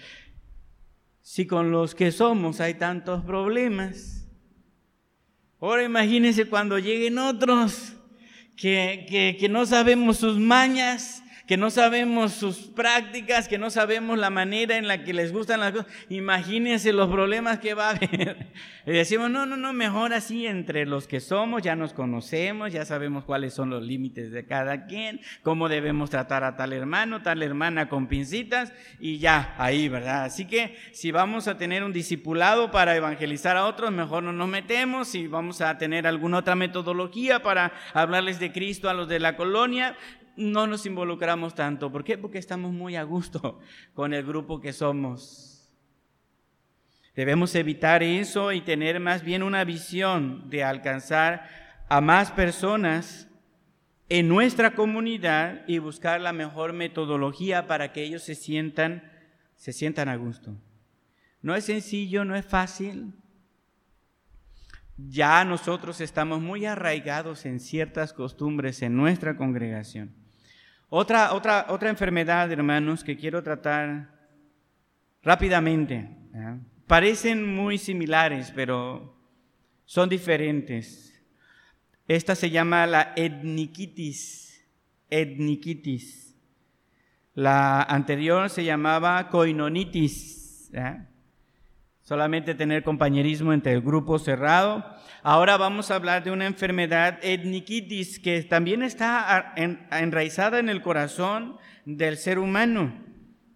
si 1.22 1.46
con 1.46 1.70
los 1.70 1.94
que 1.94 2.10
somos 2.10 2.60
hay 2.60 2.74
tantos 2.74 3.24
problemas, 3.24 4.17
Ahora 5.60 5.82
imagínense 5.82 6.44
cuando 6.44 6.78
lleguen 6.78 7.18
otros 7.18 7.94
que, 8.56 9.06
que, 9.08 9.36
que 9.38 9.48
no 9.48 9.66
sabemos 9.66 10.18
sus 10.18 10.38
mañas, 10.38 11.22
que 11.48 11.56
no 11.56 11.70
sabemos 11.70 12.34
sus 12.34 12.58
prácticas, 12.58 13.48
que 13.48 13.56
no 13.56 13.70
sabemos 13.70 14.18
la 14.18 14.28
manera 14.28 14.76
en 14.76 14.86
la 14.86 15.02
que 15.02 15.14
les 15.14 15.32
gustan 15.32 15.60
las 15.60 15.72
cosas. 15.72 15.86
Imagínense 16.10 16.92
los 16.92 17.08
problemas 17.08 17.58
que 17.58 17.72
va 17.72 17.88
a 17.88 17.90
haber. 17.92 18.48
Y 18.86 18.92
decimos, 18.92 19.30
no, 19.30 19.44
no, 19.44 19.58
no, 19.58 19.74
mejor 19.74 20.14
así 20.14 20.46
entre 20.46 20.86
los 20.86 21.06
que 21.06 21.20
somos, 21.20 21.62
ya 21.62 21.76
nos 21.76 21.92
conocemos, 21.92 22.72
ya 22.72 22.86
sabemos 22.86 23.26
cuáles 23.26 23.52
son 23.52 23.68
los 23.68 23.82
límites 23.82 24.30
de 24.30 24.46
cada 24.46 24.86
quien, 24.86 25.20
cómo 25.42 25.68
debemos 25.68 26.08
tratar 26.08 26.42
a 26.42 26.56
tal 26.56 26.72
hermano, 26.72 27.20
tal 27.20 27.42
hermana 27.42 27.90
con 27.90 28.06
pincitas 28.06 28.72
y 28.98 29.18
ya, 29.18 29.54
ahí, 29.58 29.90
¿verdad? 29.90 30.24
Así 30.24 30.46
que 30.46 30.74
si 30.92 31.10
vamos 31.10 31.48
a 31.48 31.58
tener 31.58 31.84
un 31.84 31.92
discipulado 31.92 32.70
para 32.70 32.96
evangelizar 32.96 33.58
a 33.58 33.66
otros, 33.66 33.92
mejor 33.92 34.22
no 34.22 34.32
nos 34.32 34.48
metemos. 34.48 35.08
Si 35.08 35.26
vamos 35.26 35.60
a 35.60 35.76
tener 35.76 36.06
alguna 36.06 36.38
otra 36.38 36.54
metodología 36.54 37.42
para 37.42 37.72
hablarles 37.92 38.40
de 38.40 38.52
Cristo 38.52 38.88
a 38.88 38.94
los 38.94 39.06
de 39.06 39.20
la 39.20 39.36
colonia, 39.36 39.98
no 40.38 40.66
nos 40.66 40.86
involucramos 40.86 41.54
tanto. 41.54 41.90
¿Por 41.90 42.04
qué? 42.04 42.16
Porque 42.16 42.38
estamos 42.38 42.72
muy 42.72 42.96
a 42.96 43.02
gusto 43.02 43.60
con 43.94 44.14
el 44.14 44.24
grupo 44.24 44.60
que 44.60 44.72
somos. 44.72 45.54
Debemos 47.14 47.54
evitar 47.56 48.02
eso 48.02 48.52
y 48.52 48.60
tener 48.60 49.00
más 49.00 49.24
bien 49.24 49.42
una 49.42 49.64
visión 49.64 50.48
de 50.48 50.62
alcanzar 50.62 51.48
a 51.88 52.00
más 52.00 52.30
personas 52.30 53.28
en 54.08 54.28
nuestra 54.28 54.74
comunidad 54.74 55.64
y 55.66 55.78
buscar 55.78 56.20
la 56.20 56.32
mejor 56.32 56.72
metodología 56.72 57.66
para 57.66 57.92
que 57.92 58.04
ellos 58.04 58.22
se 58.22 58.36
sientan, 58.36 59.02
se 59.56 59.72
sientan 59.72 60.08
a 60.08 60.16
gusto. 60.16 60.56
No 61.42 61.56
es 61.56 61.64
sencillo, 61.64 62.24
no 62.24 62.36
es 62.36 62.46
fácil. 62.46 63.12
Ya 64.96 65.44
nosotros 65.44 66.00
estamos 66.00 66.40
muy 66.40 66.66
arraigados 66.66 67.46
en 67.46 67.58
ciertas 67.58 68.12
costumbres 68.12 68.82
en 68.82 68.96
nuestra 68.96 69.36
congregación. 69.36 70.27
Otra, 70.90 71.34
otra, 71.34 71.66
otra 71.68 71.90
enfermedad, 71.90 72.50
hermanos, 72.50 73.04
que 73.04 73.16
quiero 73.16 73.42
tratar 73.42 74.08
rápidamente. 75.22 76.08
Parecen 76.86 77.46
muy 77.54 77.76
similares, 77.76 78.50
pero 78.54 79.14
son 79.84 80.08
diferentes. 80.08 81.22
Esta 82.06 82.34
se 82.34 82.48
llama 82.48 82.86
la 82.86 83.12
etniquitis. 83.16 84.66
Etniquitis. 85.10 86.34
La 87.34 87.82
anterior 87.82 88.48
se 88.48 88.64
llamaba 88.64 89.28
coinonitis. 89.28 90.70
Solamente 92.08 92.54
tener 92.54 92.84
compañerismo 92.84 93.52
entre 93.52 93.74
el 93.74 93.82
grupo 93.82 94.18
cerrado. 94.18 94.82
Ahora 95.22 95.58
vamos 95.58 95.90
a 95.90 95.96
hablar 95.96 96.24
de 96.24 96.30
una 96.30 96.46
enfermedad 96.46 97.18
etniquitis 97.20 98.18
que 98.18 98.42
también 98.44 98.82
está 98.82 99.52
enraizada 99.90 100.58
en 100.58 100.70
el 100.70 100.80
corazón 100.80 101.58
del 101.84 102.16
ser 102.16 102.38
humano. 102.38 102.98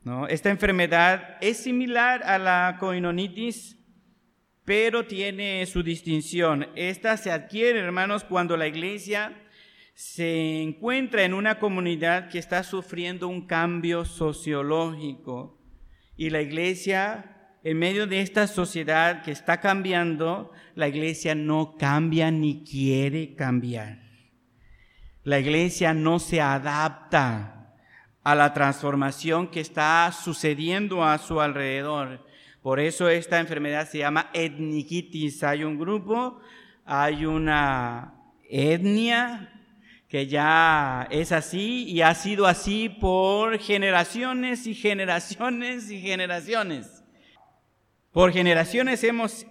¿no? 0.05 0.27
Esta 0.27 0.51
enfermedad 0.51 1.39
es 1.41 1.63
similar 1.63 2.25
a 2.25 2.37
la 2.37 2.77
coinonitis, 2.79 3.79
pero 4.67 5.07
tiene 5.07 5.65
su 5.65 5.83
distinción. 5.83 6.69
Esta 6.75 7.17
se 7.17 7.31
adquiere, 7.31 7.79
hermanos, 7.79 8.23
cuando 8.23 8.59
la 8.59 8.67
iglesia 8.67 9.33
se 9.95 10.61
encuentra 10.61 11.25
en 11.25 11.33
una 11.33 11.59
comunidad 11.59 12.29
que 12.29 12.39
está 12.39 12.65
sufriendo 12.65 13.29
un 13.29 13.47
cambio 13.47 14.05
sociológico 14.05 15.59
y 16.19 16.29
la 16.29 16.43
iglesia, 16.43 17.32
en 17.65 17.79
medio 17.79 18.07
de 18.07 18.21
esta 18.21 18.47
sociedad 18.47 19.23
que 19.23 19.31
está 19.31 19.61
cambiando, 19.61 20.51
la 20.75 20.89
iglesia 20.89 21.35
no 21.35 21.77
cambia 21.79 22.31
ni 22.31 22.65
quiere 22.65 23.35
cambiar. 23.35 23.99
La 25.23 25.39
iglesia 25.39 25.95
no 25.95 26.19
se 26.19 26.41
adapta 26.41 27.77
a 28.25 28.35
la 28.35 28.53
transformación 28.53 29.49
que 29.49 29.61
está 29.61 30.11
sucediendo 30.13 31.05
a 31.05 31.19
su 31.19 31.41
alrededor. 31.41 32.27
Por 32.63 32.81
eso 32.81 33.09
esta 33.09 33.39
enfermedad 33.39 33.89
se 33.89 33.99
llama 33.99 34.31
etniquitis. 34.33 35.45
Hay 35.45 35.63
un 35.63 35.79
grupo, 35.79 36.41
hay 36.85 37.25
una 37.27 38.15
etnia 38.51 39.53
que 40.09 40.27
ya 40.27 41.07
es 41.11 41.31
así 41.31 41.85
y 41.85 42.03
ha 42.03 42.15
sido 42.15 42.47
así 42.47 42.89
por 42.89 43.59
generaciones 43.59 44.67
y 44.67 44.75
generaciones 44.75 45.91
y 45.91 46.01
generaciones. 46.01 46.92
Por 48.13 48.31
generaciones 48.31 49.03
hemos, 49.05 49.47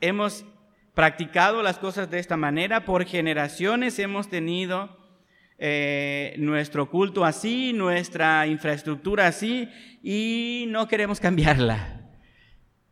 hemos 0.00 0.46
practicado 0.94 1.60
las 1.60 1.78
cosas 1.78 2.08
de 2.08 2.20
esta 2.20 2.36
manera, 2.36 2.84
por 2.84 3.04
generaciones 3.04 3.98
hemos 3.98 4.28
tenido 4.28 4.96
eh, 5.58 6.36
nuestro 6.38 6.88
culto 6.88 7.24
así, 7.24 7.72
nuestra 7.72 8.46
infraestructura 8.46 9.26
así, 9.26 9.68
y 10.04 10.66
no 10.68 10.86
queremos 10.86 11.18
cambiarla. 11.18 12.12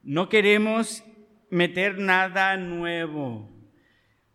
No 0.02 0.28
queremos 0.28 1.04
meter 1.48 1.98
nada 1.98 2.56
nuevo. 2.56 3.48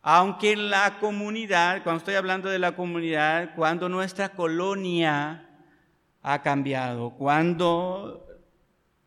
Aunque 0.00 0.56
la 0.56 0.98
comunidad, 0.98 1.82
cuando 1.82 1.98
estoy 1.98 2.14
hablando 2.14 2.48
de 2.48 2.58
la 2.58 2.74
comunidad, 2.74 3.54
cuando 3.54 3.90
nuestra 3.90 4.30
colonia 4.30 5.46
ha 6.22 6.42
cambiado, 6.42 7.10
cuando 7.18 8.27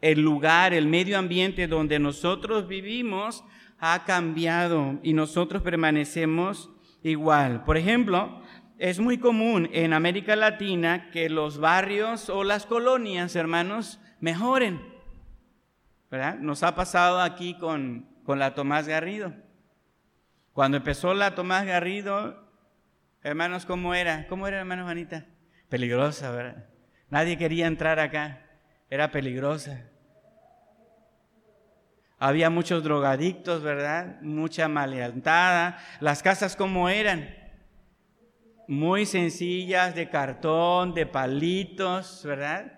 el 0.02 0.22
lugar, 0.22 0.74
el 0.74 0.88
medio 0.88 1.18
ambiente 1.18 1.68
donde 1.68 2.00
nosotros 2.00 2.68
vivimos 2.68 3.44
ha 3.80 4.04
cambiado 4.06 5.00
y 5.04 5.14
nosotros 5.14 5.62
permanecemos 5.62 6.70
igual. 7.04 7.64
Por 7.64 7.78
ejemplo, 7.78 8.42
es 8.78 9.00
muy 9.00 9.20
común 9.20 9.70
en 9.74 9.94
América 9.94 10.36
Latina 10.36 11.12
que 11.12 11.30
los 11.30 11.60
barrios 11.60 12.30
o 12.30 12.44
las 12.44 12.66
colonias, 12.66 13.36
hermanos, 13.36 14.00
mejoren. 14.20 14.82
¿verdad? 16.10 16.40
Nos 16.40 16.64
ha 16.64 16.76
pasado 16.76 17.22
aquí 17.22 17.58
con, 17.58 18.08
con 18.24 18.38
la 18.38 18.54
Tomás 18.54 18.88
Garrido. 18.88 19.34
Cuando 20.52 20.78
empezó 20.78 21.14
la 21.14 21.36
Tomás 21.36 21.66
Garrido, 21.66 22.50
hermanos, 23.24 23.66
¿cómo 23.66 23.94
era? 23.94 24.28
¿Cómo 24.28 24.48
era, 24.48 24.60
hermano 24.60 24.84
Juanita? 24.84 25.26
Peligrosa, 25.70 26.32
¿verdad? 26.32 26.66
Nadie 27.10 27.38
quería 27.38 27.68
entrar 27.68 28.00
acá. 28.00 28.46
Era 28.90 29.12
peligrosa. 29.12 29.90
Había 32.21 32.49
muchos 32.49 32.84
drogadictos, 32.84 33.63
¿verdad? 33.63 34.21
Mucha 34.21 34.69
maleantada. 34.69 35.77
Las 35.99 36.23
casas, 36.23 36.55
¿cómo 36.55 36.88
eran? 36.88 37.36
Muy 38.67 39.05
sencillas, 39.05 39.95
de 39.95 40.10
cartón, 40.10 40.93
de 40.93 41.05
palitos, 41.05 42.23
¿verdad? 42.23 42.77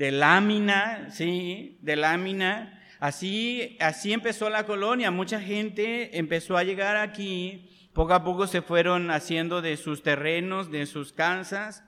de 0.00 0.12
lámina, 0.12 1.10
sí, 1.10 1.78
de 1.82 1.94
lámina. 1.94 2.82
Así, 3.00 3.76
así 3.80 4.14
empezó 4.14 4.48
la 4.48 4.64
colonia. 4.64 5.10
Mucha 5.10 5.38
gente 5.38 6.18
empezó 6.18 6.56
a 6.56 6.64
llegar 6.64 6.96
aquí. 6.96 7.68
Poco 7.92 8.14
a 8.14 8.24
poco 8.24 8.46
se 8.46 8.62
fueron 8.62 9.10
haciendo 9.10 9.60
de 9.60 9.76
sus 9.76 10.02
terrenos, 10.02 10.70
de 10.70 10.86
sus 10.86 11.12
casas. 11.12 11.84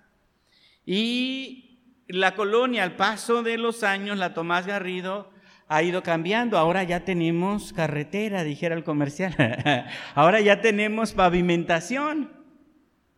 Y 0.85 1.81
la 2.07 2.35
colonia, 2.35 2.83
al 2.83 2.97
paso 2.97 3.43
de 3.43 3.57
los 3.57 3.83
años, 3.83 4.19
la 4.19 4.35
Tomás 4.35 4.67
Garrido, 4.67 5.32
ha 5.73 5.83
ido 5.83 6.03
cambiando. 6.03 6.59
Ahora 6.59 6.83
ya 6.83 7.01
tenemos 7.01 7.73
carretera, 7.73 8.45
dijera 8.45 8.75
el 8.75 8.85
comercial. 8.85 9.35
Ahora 10.15 10.41
ya 10.41 10.61
tenemos 10.61 11.13
pavimentación, 11.13 12.31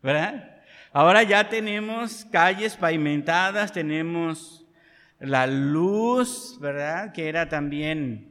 ¿verdad? 0.03 0.63
Ahora 0.93 1.25
ya 1.25 1.49
tenemos 1.49 2.25
calles 2.31 2.77
pavimentadas, 2.77 3.73
tenemos 3.73 4.65
la 5.19 5.49
luz, 5.49 6.59
¿verdad? 6.61 7.13
Que 7.13 7.29
era 7.29 7.49
también 7.49 8.29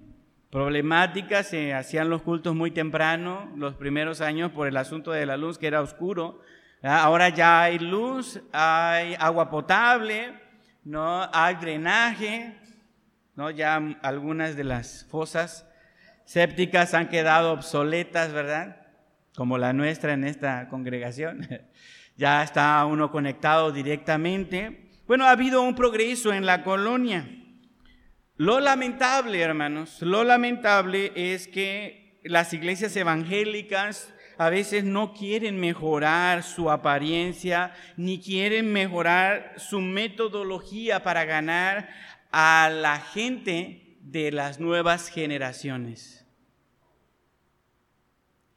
problemática, 0.49 1.43
se 1.43 1.73
hacían 1.73 2.09
los 2.09 2.21
cultos 2.21 2.55
muy 2.55 2.71
temprano, 2.71 3.51
los 3.57 3.75
primeros 3.75 4.21
años 4.21 4.51
por 4.51 4.69
el 4.69 4.77
asunto 4.77 5.11
de 5.11 5.25
la 5.25 5.35
luz, 5.35 5.57
que 5.57 5.67
era 5.67 5.81
oscuro. 5.81 6.39
Ahora 6.81 7.27
ya 7.27 7.63
hay 7.63 7.79
luz, 7.79 8.39
hay 8.53 9.15
agua 9.19 9.49
potable, 9.49 10.33
¿no? 10.85 11.29
Hay 11.33 11.55
drenaje, 11.55 12.57
¿no? 13.35 13.49
Ya 13.51 13.75
algunas 14.01 14.55
de 14.55 14.63
las 14.63 15.05
fosas 15.09 15.67
sépticas 16.25 16.93
han 16.93 17.09
quedado 17.09 17.51
obsoletas, 17.53 18.31
¿verdad? 18.31 18.87
Como 19.35 19.57
la 19.57 19.73
nuestra 19.73 20.13
en 20.13 20.23
esta 20.23 20.69
congregación. 20.69 21.47
ya 22.15 22.43
está 22.43 22.85
uno 22.85 23.11
conectado 23.11 23.71
directamente. 23.71 24.91
Bueno, 25.07 25.25
ha 25.25 25.31
habido 25.31 25.61
un 25.61 25.75
progreso 25.75 26.33
en 26.33 26.45
la 26.45 26.63
colonia. 26.63 27.27
Lo 28.37 28.59
lamentable, 28.59 29.41
hermanos, 29.41 30.01
lo 30.01 30.23
lamentable 30.23 31.11
es 31.15 31.47
que 31.47 32.19
las 32.23 32.53
iglesias 32.53 32.95
evangélicas 32.95 34.13
a 34.37 34.49
veces 34.49 34.83
no 34.83 35.13
quieren 35.13 35.59
mejorar 35.59 36.43
su 36.43 36.71
apariencia 36.71 37.73
ni 37.97 38.19
quieren 38.19 38.71
mejorar 38.71 39.53
su 39.57 39.79
metodología 39.79 41.03
para 41.03 41.25
ganar 41.25 41.89
a 42.33 42.69
la 42.69 42.99
gente 42.99 43.95
de 44.01 44.31
las 44.31 44.59
nuevas 44.59 45.07
generaciones. 45.07 46.25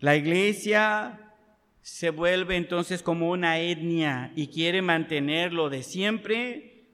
La 0.00 0.16
iglesia 0.16 1.34
se 1.82 2.08
vuelve 2.10 2.56
entonces 2.56 3.02
como 3.02 3.30
una 3.30 3.58
etnia 3.58 4.32
y 4.34 4.48
quiere 4.48 4.80
mantenerlo 4.80 5.68
de 5.68 5.82
siempre 5.82 6.86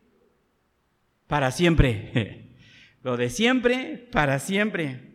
para 1.29 1.53
siempre. 1.53 2.51
Lo 3.03 3.17
de 3.17 3.31
siempre 3.31 4.09
para 4.11 4.41
siempre. 4.41 5.13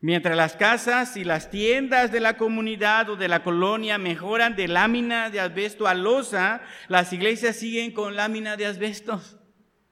Mientras 0.00 0.36
las 0.36 0.56
casas 0.56 1.16
y 1.16 1.24
las 1.24 1.50
tiendas 1.50 2.10
de 2.10 2.20
la 2.20 2.36
comunidad 2.36 3.10
o 3.10 3.16
de 3.16 3.28
la 3.28 3.44
colonia 3.44 3.96
mejoran 3.96 4.56
de 4.56 4.66
lámina 4.66 5.30
de 5.30 5.40
asbesto 5.40 5.86
a 5.86 5.94
losa, 5.94 6.62
las 6.88 7.12
iglesias 7.12 7.56
siguen 7.56 7.92
con 7.92 8.16
lámina 8.16 8.56
de 8.56 8.66
asbesto. 8.66 9.20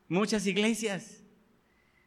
Muchas 0.08 0.46
iglesias 0.46 1.22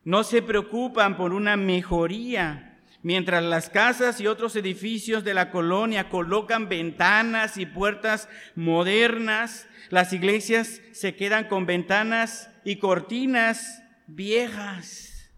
no 0.04 0.24
se 0.24 0.42
preocupan 0.42 1.16
por 1.16 1.34
una 1.34 1.56
mejoría 1.56 2.72
Mientras 3.04 3.44
las 3.44 3.70
casas 3.70 4.22
y 4.22 4.28
otros 4.28 4.56
edificios 4.56 5.24
de 5.24 5.34
la 5.34 5.50
colonia 5.50 6.10
colocan 6.10 6.70
ventanas 6.70 7.58
y 7.58 7.66
puertas 7.66 8.30
modernas, 8.56 9.68
las 9.90 10.14
iglesias 10.14 10.82
se 10.92 11.16
quedan 11.16 11.48
con 11.48 11.66
ventanas 11.66 12.52
y 12.64 12.76
cortinas 12.76 13.82
viejas, 14.06 15.32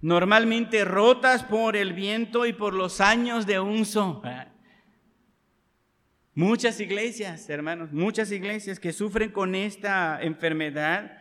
normalmente 0.00 0.84
rotas 0.84 1.42
por 1.42 1.74
el 1.74 1.92
viento 1.92 2.46
y 2.46 2.52
por 2.52 2.72
los 2.72 3.00
años 3.00 3.46
de 3.46 3.58
uso. 3.58 4.22
Muchas 6.34 6.78
iglesias, 6.78 7.50
hermanos, 7.50 7.92
muchas 7.92 8.30
iglesias 8.30 8.78
que 8.78 8.92
sufren 8.92 9.32
con 9.32 9.56
esta 9.56 10.22
enfermedad 10.22 11.18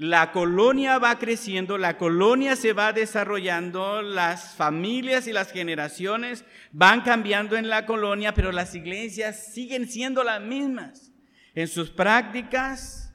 la 0.00 0.32
colonia 0.32 0.98
va 0.98 1.18
creciendo, 1.18 1.76
la 1.76 1.98
colonia 1.98 2.56
se 2.56 2.72
va 2.72 2.94
desarrollando, 2.94 4.00
las 4.00 4.54
familias 4.54 5.26
y 5.26 5.32
las 5.34 5.52
generaciones 5.52 6.46
van 6.72 7.02
cambiando 7.02 7.54
en 7.54 7.68
la 7.68 7.84
colonia, 7.84 8.32
pero 8.32 8.50
las 8.50 8.74
iglesias 8.74 9.52
siguen 9.52 9.86
siendo 9.86 10.24
las 10.24 10.40
mismas 10.40 11.12
en 11.54 11.68
sus 11.68 11.90
prácticas, 11.90 13.14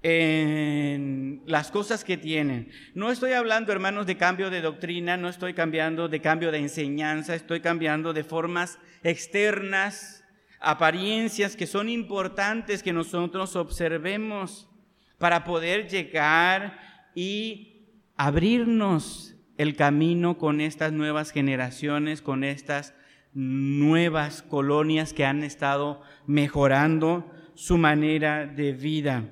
en 0.00 1.42
las 1.44 1.70
cosas 1.70 2.02
que 2.02 2.16
tienen. 2.16 2.72
No 2.94 3.10
estoy 3.10 3.32
hablando, 3.32 3.70
hermanos, 3.70 4.06
de 4.06 4.16
cambio 4.16 4.48
de 4.48 4.62
doctrina, 4.62 5.18
no 5.18 5.28
estoy 5.28 5.52
cambiando 5.52 6.08
de 6.08 6.22
cambio 6.22 6.50
de 6.50 6.60
enseñanza, 6.60 7.34
estoy 7.34 7.60
cambiando 7.60 8.14
de 8.14 8.24
formas 8.24 8.78
externas, 9.02 10.24
apariencias 10.60 11.56
que 11.56 11.66
son 11.66 11.90
importantes 11.90 12.82
que 12.82 12.94
nosotros 12.94 13.54
observemos 13.54 14.69
para 15.20 15.44
poder 15.44 15.86
llegar 15.86 16.78
y 17.14 17.90
abrirnos 18.16 19.36
el 19.58 19.76
camino 19.76 20.38
con 20.38 20.62
estas 20.62 20.92
nuevas 20.92 21.30
generaciones, 21.30 22.22
con 22.22 22.42
estas 22.42 22.94
nuevas 23.34 24.40
colonias 24.40 25.12
que 25.12 25.26
han 25.26 25.44
estado 25.44 26.00
mejorando 26.26 27.30
su 27.54 27.76
manera 27.76 28.46
de 28.46 28.72
vida. 28.72 29.24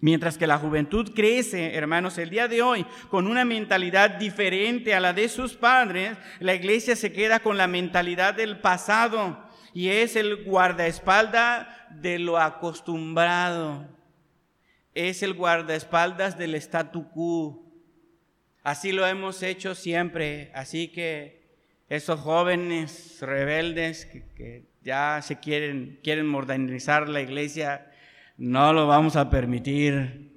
Mientras 0.00 0.36
que 0.36 0.48
la 0.48 0.58
juventud 0.58 1.12
crece, 1.14 1.76
hermanos, 1.76 2.18
el 2.18 2.30
día 2.30 2.48
de 2.48 2.62
hoy 2.62 2.84
con 3.08 3.28
una 3.28 3.44
mentalidad 3.44 4.10
diferente 4.10 4.96
a 4.96 5.00
la 5.00 5.12
de 5.12 5.28
sus 5.28 5.54
padres, 5.54 6.18
la 6.40 6.54
iglesia 6.54 6.96
se 6.96 7.12
queda 7.12 7.38
con 7.38 7.56
la 7.56 7.68
mentalidad 7.68 8.34
del 8.34 8.58
pasado 8.58 9.48
y 9.72 9.90
es 9.90 10.16
el 10.16 10.44
guardaespaldas 10.44 11.68
de 12.00 12.18
lo 12.18 12.36
acostumbrado. 12.36 13.97
Es 15.00 15.22
el 15.22 15.34
guardaespaldas 15.34 16.36
del 16.36 16.56
statu 16.56 17.08
quo. 17.08 17.64
Así 18.64 18.90
lo 18.90 19.06
hemos 19.06 19.44
hecho 19.44 19.76
siempre. 19.76 20.50
Así 20.56 20.88
que 20.88 21.54
esos 21.88 22.18
jóvenes 22.18 23.18
rebeldes 23.20 24.06
que, 24.06 24.64
ya 24.82 25.20
se 25.22 25.38
quieren, 25.38 26.00
quieren 26.02 26.26
modernizar 26.26 27.08
la 27.08 27.20
iglesia, 27.20 27.92
no 28.38 28.72
lo 28.72 28.88
vamos 28.88 29.14
a 29.14 29.30
permitir. 29.30 30.32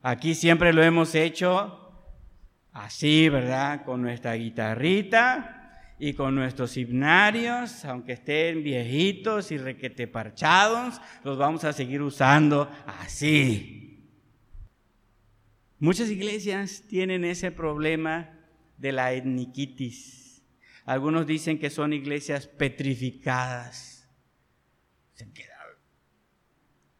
Aquí 0.00 0.34
siempre 0.34 0.72
lo 0.72 0.82
hemos 0.82 1.14
hecho 1.14 1.92
así, 2.72 3.28
¿verdad? 3.28 3.84
Con 3.84 4.00
nuestra 4.00 4.32
guitarrita 4.32 5.94
y 5.98 6.14
con 6.14 6.34
nuestros 6.34 6.74
himnarios, 6.78 7.84
aunque 7.84 8.14
estén 8.14 8.64
viejitos 8.64 9.52
y 9.52 9.58
requete 9.58 10.06
parchados, 10.06 11.02
los 11.22 11.36
vamos 11.36 11.64
a 11.64 11.74
seguir 11.74 12.00
usando 12.00 12.70
así. 12.86 13.88
Muchas 15.80 16.10
iglesias 16.10 16.84
tienen 16.88 17.24
ese 17.24 17.50
problema 17.50 18.38
de 18.76 18.92
la 18.92 19.12
etniquitis. 19.12 20.42
Algunos 20.84 21.26
dicen 21.26 21.58
que 21.58 21.70
son 21.70 21.92
iglesias 21.92 22.46
petrificadas. 22.46 24.08
Se 25.14 25.26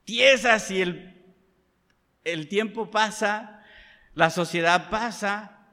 tiesas 0.05 0.71
y 0.71 0.83
el, 0.83 1.25
el 2.25 2.49
tiempo 2.49 2.91
pasa, 2.91 3.63
la 4.15 4.31
sociedad 4.31 4.91
pasa, 4.91 5.69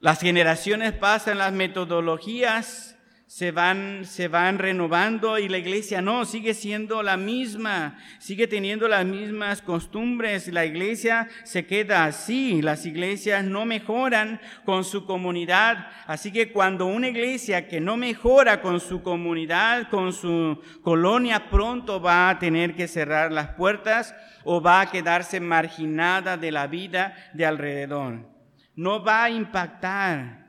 las 0.00 0.20
generaciones 0.20 0.94
pasan, 0.94 1.38
las 1.38 1.52
metodologías 1.52 2.97
se 3.28 3.50
van, 3.50 4.06
se 4.06 4.26
van 4.26 4.58
renovando 4.58 5.38
y 5.38 5.50
la 5.50 5.58
iglesia 5.58 6.00
no, 6.00 6.24
sigue 6.24 6.54
siendo 6.54 7.02
la 7.02 7.18
misma, 7.18 7.98
sigue 8.18 8.46
teniendo 8.46 8.88
las 8.88 9.04
mismas 9.04 9.60
costumbres. 9.60 10.48
La 10.48 10.64
iglesia 10.64 11.28
se 11.44 11.66
queda 11.66 12.06
así, 12.06 12.62
las 12.62 12.86
iglesias 12.86 13.44
no 13.44 13.66
mejoran 13.66 14.40
con 14.64 14.82
su 14.82 15.04
comunidad. 15.04 15.88
Así 16.06 16.32
que 16.32 16.52
cuando 16.52 16.86
una 16.86 17.08
iglesia 17.08 17.68
que 17.68 17.82
no 17.82 17.98
mejora 17.98 18.62
con 18.62 18.80
su 18.80 19.02
comunidad, 19.02 19.90
con 19.90 20.14
su 20.14 20.58
colonia, 20.82 21.50
pronto 21.50 22.00
va 22.00 22.30
a 22.30 22.38
tener 22.38 22.74
que 22.74 22.88
cerrar 22.88 23.30
las 23.30 23.48
puertas 23.48 24.14
o 24.42 24.62
va 24.62 24.80
a 24.80 24.90
quedarse 24.90 25.38
marginada 25.38 26.38
de 26.38 26.50
la 26.50 26.66
vida 26.66 27.14
de 27.34 27.44
alrededor. 27.44 28.26
No 28.74 29.04
va 29.04 29.24
a 29.24 29.30
impactar 29.30 30.48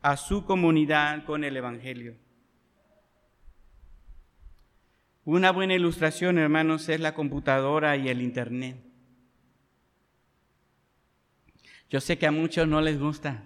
a 0.00 0.16
su 0.16 0.44
comunidad 0.44 1.24
con 1.24 1.42
el 1.42 1.56
Evangelio. 1.56 2.19
Una 5.30 5.52
buena 5.52 5.74
ilustración, 5.74 6.38
hermanos, 6.38 6.88
es 6.88 6.98
la 6.98 7.14
computadora 7.14 7.96
y 7.96 8.08
el 8.08 8.20
Internet. 8.20 8.76
Yo 11.88 12.00
sé 12.00 12.18
que 12.18 12.26
a 12.26 12.32
muchos 12.32 12.66
no 12.66 12.80
les 12.80 12.98
gusta, 12.98 13.44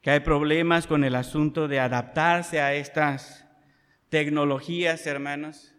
que 0.00 0.12
hay 0.12 0.20
problemas 0.20 0.86
con 0.86 1.02
el 1.02 1.16
asunto 1.16 1.66
de 1.66 1.80
adaptarse 1.80 2.60
a 2.60 2.72
estas 2.72 3.48
tecnologías, 4.10 5.08
hermanos. 5.08 5.74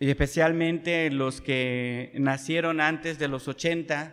Y 0.00 0.10
especialmente 0.10 1.12
los 1.12 1.40
que 1.40 2.10
nacieron 2.16 2.80
antes 2.80 3.20
de 3.20 3.28
los 3.28 3.46
80, 3.46 4.12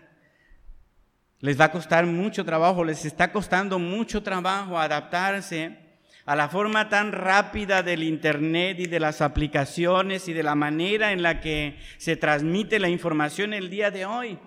les 1.40 1.60
va 1.60 1.66
a 1.66 1.72
costar 1.72 2.06
mucho 2.06 2.46
trabajo, 2.46 2.84
les 2.84 3.04
está 3.04 3.32
costando 3.32 3.80
mucho 3.80 4.22
trabajo 4.22 4.78
adaptarse 4.78 5.85
a 6.26 6.36
la 6.36 6.50
forma 6.50 6.90
tan 6.90 7.12
rápida 7.12 7.84
del 7.84 8.04
Internet 8.04 8.80
y 8.80 8.88
de 8.88 9.00
las 9.00 9.22
aplicaciones 9.22 10.28
y 10.28 10.34
de 10.34 10.42
la 10.42 10.56
manera 10.56 11.12
en 11.12 11.22
la 11.22 11.40
que 11.40 11.78
se 11.98 12.18
transmite 12.18 12.80
la 12.80 12.90
información 12.90 13.54
el 13.54 13.70
día 13.70 13.92
de 13.92 14.06
hoy. 14.06 14.40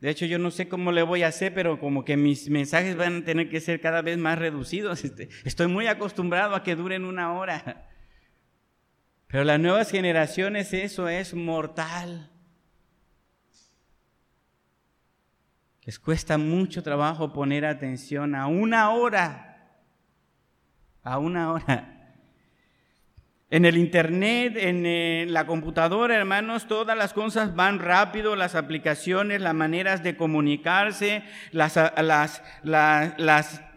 De 0.00 0.10
hecho, 0.10 0.26
yo 0.26 0.38
no 0.38 0.50
sé 0.50 0.68
cómo 0.68 0.92
le 0.92 1.02
voy 1.02 1.22
a 1.22 1.28
hacer, 1.28 1.54
pero 1.54 1.80
como 1.80 2.04
que 2.04 2.18
mis 2.18 2.50
mensajes 2.50 2.94
van 2.94 3.22
a 3.22 3.24
tener 3.24 3.48
que 3.48 3.58
ser 3.60 3.80
cada 3.80 4.02
vez 4.02 4.18
más 4.18 4.38
reducidos. 4.38 5.02
Este, 5.04 5.30
estoy 5.44 5.68
muy 5.68 5.86
acostumbrado 5.86 6.54
a 6.54 6.62
que 6.62 6.76
duren 6.76 7.06
una 7.06 7.32
hora. 7.32 7.88
Pero 9.28 9.44
las 9.44 9.58
nuevas 9.58 9.90
generaciones 9.90 10.74
eso 10.74 11.08
es 11.08 11.32
mortal. 11.32 12.30
Les 15.84 15.98
cuesta 15.98 16.36
mucho 16.36 16.82
trabajo 16.82 17.32
poner 17.32 17.64
atención 17.64 18.34
a 18.34 18.46
una 18.46 18.90
hora 18.90 19.53
a 21.04 21.18
una 21.18 21.52
hora. 21.52 21.94
En 23.50 23.66
el 23.66 23.76
internet, 23.76 24.56
en 24.56 24.84
eh, 24.84 25.26
la 25.28 25.46
computadora, 25.46 26.16
hermanos, 26.16 26.66
todas 26.66 26.98
las 26.98 27.12
cosas 27.12 27.54
van 27.54 27.78
rápido, 27.78 28.34
las 28.34 28.56
aplicaciones, 28.56 29.40
las 29.40 29.54
maneras 29.54 30.02
de 30.02 30.16
comunicarse, 30.16 31.22
las, 31.52 31.78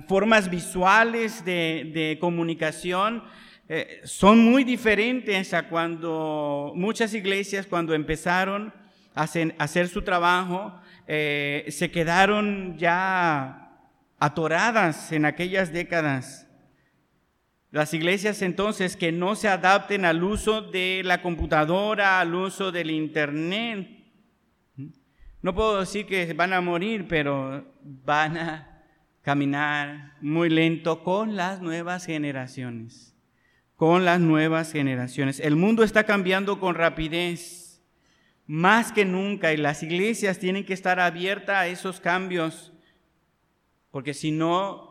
formas 0.08 0.50
visuales 0.50 1.46
de, 1.46 2.18
comunicación 2.20 3.24
eh, 3.70 4.02
son 4.04 4.40
muy 4.40 4.64
diferentes 4.64 5.54
a 5.54 5.70
cuando 5.70 6.72
muchas 6.74 7.14
iglesias, 7.14 7.68
cuando 7.68 7.94
empezaron 7.94 8.74
a 9.14 9.24
hacer, 9.24 9.90
su 9.90 10.02
trabajo, 10.02 10.74
eh, 11.08 11.66
se 11.70 11.92
quedaron 11.92 12.78
ya 12.80 13.70
atoradas 14.18 15.12
en 15.12 15.26
aquellas 15.26 15.72
décadas. 15.72 16.47
Las 17.72 17.94
iglesias 17.94 18.42
entonces 18.42 18.96
que 18.96 19.12
no 19.12 19.36
se 19.36 19.50
adapten 19.50 20.06
al 20.06 20.24
uso 20.24 20.62
de 20.62 21.02
la 21.04 21.22
computadora, 21.22 22.20
al 22.22 22.34
uso 22.34 22.72
del 22.72 22.92
Internet, 22.92 23.98
no 25.42 25.54
puedo 25.54 25.80
decir 25.80 26.06
que 26.06 26.34
van 26.34 26.54
a 26.54 26.62
morir, 26.62 27.08
pero 27.08 27.66
van 27.84 28.38
a 28.38 28.84
caminar 29.22 30.14
muy 30.22 30.50
lento 30.50 31.04
con 31.04 31.36
las 31.36 31.62
nuevas 31.62 32.06
generaciones, 32.06 33.16
con 33.76 34.06
las 34.06 34.22
nuevas 34.22 34.72
generaciones. 34.72 35.40
El 35.42 35.58
mundo 35.58 35.84
está 35.84 36.06
cambiando 36.06 36.60
con 36.60 36.76
rapidez, 36.76 37.84
más 38.46 38.94
que 38.94 39.04
nunca, 39.04 39.52
y 39.52 39.58
las 39.58 39.84
iglesias 39.84 40.40
tienen 40.40 40.66
que 40.66 40.74
estar 40.74 41.02
abiertas 41.02 41.58
a 41.58 41.68
esos 41.68 42.00
cambios, 42.00 42.74
porque 43.92 44.14
si 44.14 44.32
no, 44.32 44.87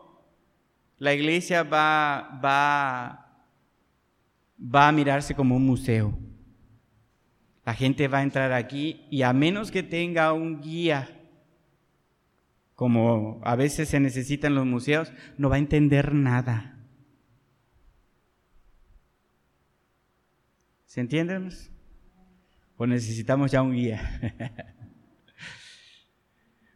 la 0.99 1.13
iglesia 1.13 1.63
va, 1.63 2.39
va, 2.43 3.43
va 4.59 4.87
a 4.87 4.91
mirarse 4.91 5.35
como 5.35 5.55
un 5.55 5.65
museo. 5.65 6.17
La 7.65 7.73
gente 7.73 8.07
va 8.07 8.19
a 8.19 8.23
entrar 8.23 8.53
aquí 8.53 9.05
y 9.09 9.21
a 9.21 9.33
menos 9.33 9.71
que 9.71 9.83
tenga 9.83 10.33
un 10.33 10.61
guía, 10.61 11.09
como 12.75 13.41
a 13.43 13.55
veces 13.55 13.89
se 13.89 13.99
necesitan 13.99 14.55
los 14.55 14.65
museos, 14.65 15.11
no 15.37 15.49
va 15.49 15.55
a 15.55 15.59
entender 15.59 16.13
nada. 16.13 16.77
¿Se 20.85 21.01
entienden? 21.01 21.49
¿O 22.77 22.87
necesitamos 22.87 23.51
ya 23.51 23.61
un 23.61 23.73
guía? 23.73 24.73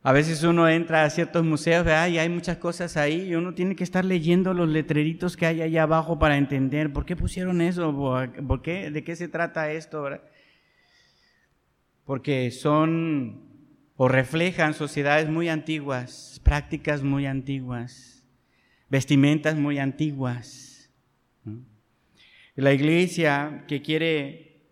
A 0.04 0.14
veces 0.14 0.42
uno 0.44 0.68
entra 0.68 1.04
a 1.04 1.10
ciertos 1.12 1.46
museos 1.46 1.86
y 1.86 2.18
hay 2.18 2.28
muchas 2.28 2.58
cosas 2.58 2.98
ahí 2.98 3.30
y 3.30 3.36
uno 3.36 3.54
tiene 3.54 3.76
que 3.76 3.84
estar 3.84 4.04
leyendo 4.04 4.52
los 4.56 4.68
letreritos 4.68 5.38
que 5.38 5.46
hay 5.46 5.62
allá 5.62 5.84
abajo 5.84 6.18
para 6.18 6.38
entender 6.38 6.92
por 6.92 7.06
qué 7.06 7.16
pusieron 7.16 7.62
eso, 7.62 7.96
por 8.48 8.64
qué, 8.64 8.90
de 8.90 9.04
qué 9.04 9.16
se 9.16 9.28
trata 9.28 9.72
esto. 9.72 10.10
Porque 12.04 12.50
son 12.50 13.52
o 13.96 14.08
reflejan 14.08 14.74
sociedades 14.74 15.30
muy 15.30 15.50
antiguas, 15.50 16.42
prácticas 16.44 17.04
muy 17.04 17.28
antiguas, 17.28 18.26
vestimentas 18.90 19.56
muy 19.56 19.78
antiguas. 19.78 20.90
La 22.56 22.74
iglesia 22.74 23.66
que 23.68 23.84
quiere 23.84 24.64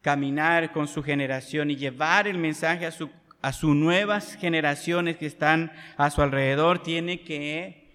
caminar 0.00 0.70
con 0.70 0.86
su 0.86 1.02
generación 1.02 1.72
y 1.72 1.76
llevar 1.76 2.28
el 2.28 2.38
mensaje 2.38 2.86
a 2.86 2.92
su 2.92 3.10
a 3.44 3.52
sus 3.52 3.76
nuevas 3.76 4.36
generaciones 4.36 5.18
que 5.18 5.26
están 5.26 5.70
a 5.98 6.10
su 6.10 6.22
alrededor, 6.22 6.82
tiene 6.82 7.20
que 7.20 7.92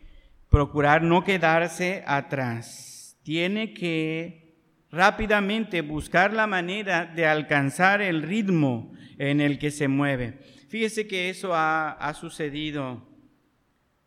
procurar 0.48 1.02
no 1.02 1.24
quedarse 1.24 2.04
atrás. 2.06 3.18
Tiene 3.24 3.74
que 3.74 4.54
rápidamente 4.92 5.82
buscar 5.82 6.34
la 6.34 6.46
manera 6.46 7.08
de 7.08 7.26
alcanzar 7.26 8.00
el 8.00 8.22
ritmo 8.22 8.94
en 9.18 9.42
el 9.42 9.58
que 9.58 9.72
se 9.72 9.88
mueve. 9.88 10.40
Fíjese 10.68 11.08
que 11.08 11.32
eso 11.32 11.56
ha, 11.56 11.94
ha 11.94 12.14
sucedido 12.14 13.04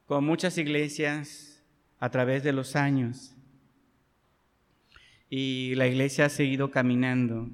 con 0.06 0.24
muchas 0.24 0.56
iglesias 0.58 1.60
a 1.98 2.08
través 2.08 2.44
de 2.44 2.52
los 2.52 2.76
años. 2.76 3.34
Y 5.28 5.74
la 5.74 5.88
iglesia 5.88 6.26
ha 6.26 6.28
seguido 6.28 6.70
caminando. 6.70 7.50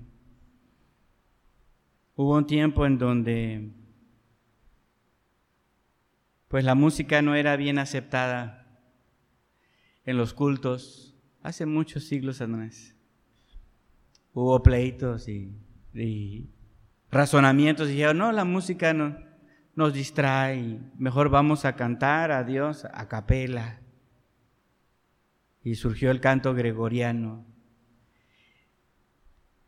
Hubo 2.16 2.36
un 2.36 2.46
tiempo 2.46 2.84
en 2.84 2.98
donde 2.98 3.77
pues 6.48 6.64
la 6.64 6.74
música 6.74 7.20
no 7.20 7.34
era 7.34 7.56
bien 7.56 7.78
aceptada 7.78 8.66
en 10.04 10.16
los 10.16 10.32
cultos 10.32 11.14
hace 11.42 11.66
muchos 11.66 12.04
siglos 12.04 12.40
atrás. 12.40 12.94
Hubo 14.32 14.62
pleitos 14.62 15.28
y, 15.28 16.50
razonamientos 17.10 17.88
y 17.88 17.92
dijeron, 17.92 18.18
no, 18.18 18.32
la 18.32 18.44
música 18.44 18.94
no, 18.94 19.18
nos 19.74 19.92
distrae, 19.92 20.80
mejor 20.96 21.28
vamos 21.28 21.64
a 21.64 21.76
cantar 21.76 22.32
a 22.32 22.44
Dios 22.44 22.86
a 22.92 23.08
capela. 23.08 23.80
Y 25.62 25.74
surgió 25.74 26.10
el 26.10 26.20
canto 26.20 26.54
gregoriano. 26.54 27.44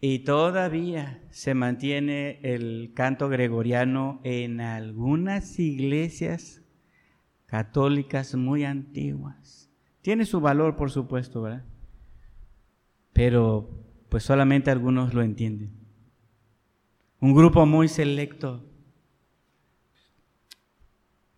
Y 0.01 0.20
todavía 0.20 1.22
se 1.31 1.53
mantiene 1.53 2.41
el 2.43 2.93
canto 2.95 3.28
gregoriano 3.28 4.20
en 4.24 4.62
algunas 4.62 5.59
iglesias 5.59 6.59
católicas 7.51 8.36
muy 8.36 8.64
antiguas. 8.64 9.68
Tiene 10.03 10.24
su 10.24 10.40
valor, 10.40 10.76
por 10.76 10.92
supuesto, 10.92 11.42
¿verdad? 11.42 11.64
Pero 13.12 13.68
pues 14.09 14.22
solamente 14.22 14.70
algunos 14.70 15.14
lo 15.14 15.22
entienden. 15.22 15.72
Un 17.18 17.34
grupo 17.34 17.66
muy 17.66 17.88
selecto. 17.88 18.64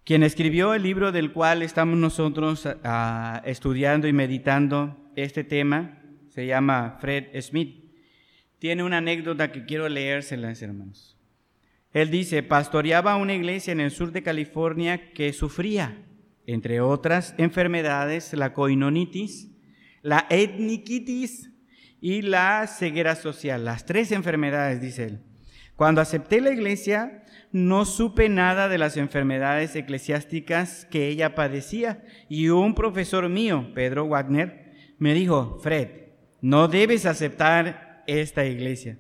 Quien 0.04 0.22
escribió 0.22 0.74
el 0.74 0.82
libro 0.82 1.12
del 1.12 1.32
cual 1.32 1.62
estamos 1.62 1.96
nosotros 1.96 2.68
ah, 2.84 3.40
estudiando 3.46 4.06
y 4.06 4.12
meditando 4.12 4.96
este 5.16 5.44
tema 5.44 5.98
se 6.28 6.46
llama 6.46 6.98
Fred 7.00 7.40
Smith 7.40 7.82
tiene 8.58 8.84
una 8.84 8.98
anécdota 8.98 9.50
que 9.50 9.64
quiero 9.64 9.88
leérselas, 9.88 10.62
hermanos. 10.62 11.18
Él 11.92 12.10
dice, 12.10 12.42
pastoreaba 12.42 13.16
una 13.16 13.34
iglesia 13.34 13.72
en 13.72 13.80
el 13.80 13.90
sur 13.90 14.12
de 14.12 14.22
California 14.22 15.12
que 15.12 15.32
sufría, 15.32 16.04
entre 16.46 16.80
otras 16.80 17.34
enfermedades, 17.36 18.32
la 18.32 18.54
coinonitis, 18.54 19.50
la 20.00 20.26
etniquitis 20.30 21.50
y 22.00 22.22
la 22.22 22.66
ceguera 22.66 23.14
social. 23.14 23.64
Las 23.64 23.84
tres 23.84 24.10
enfermedades, 24.10 24.80
dice 24.80 25.04
él. 25.04 25.20
Cuando 25.76 26.00
acepté 26.00 26.40
la 26.40 26.50
iglesia, 26.50 27.24
no 27.52 27.84
supe 27.84 28.28
nada 28.28 28.68
de 28.68 28.78
las 28.78 28.96
enfermedades 28.96 29.76
eclesiásticas 29.76 30.86
que 30.90 31.08
ella 31.08 31.34
padecía. 31.34 32.04
Y 32.28 32.48
un 32.48 32.74
profesor 32.74 33.28
mío, 33.28 33.70
Pedro 33.74 34.06
Wagner, 34.06 34.72
me 34.98 35.12
dijo, 35.12 35.58
Fred, 35.62 35.88
no 36.40 36.68
debes 36.68 37.06
aceptar 37.06 38.02
esta 38.06 38.44
iglesia. 38.46 38.98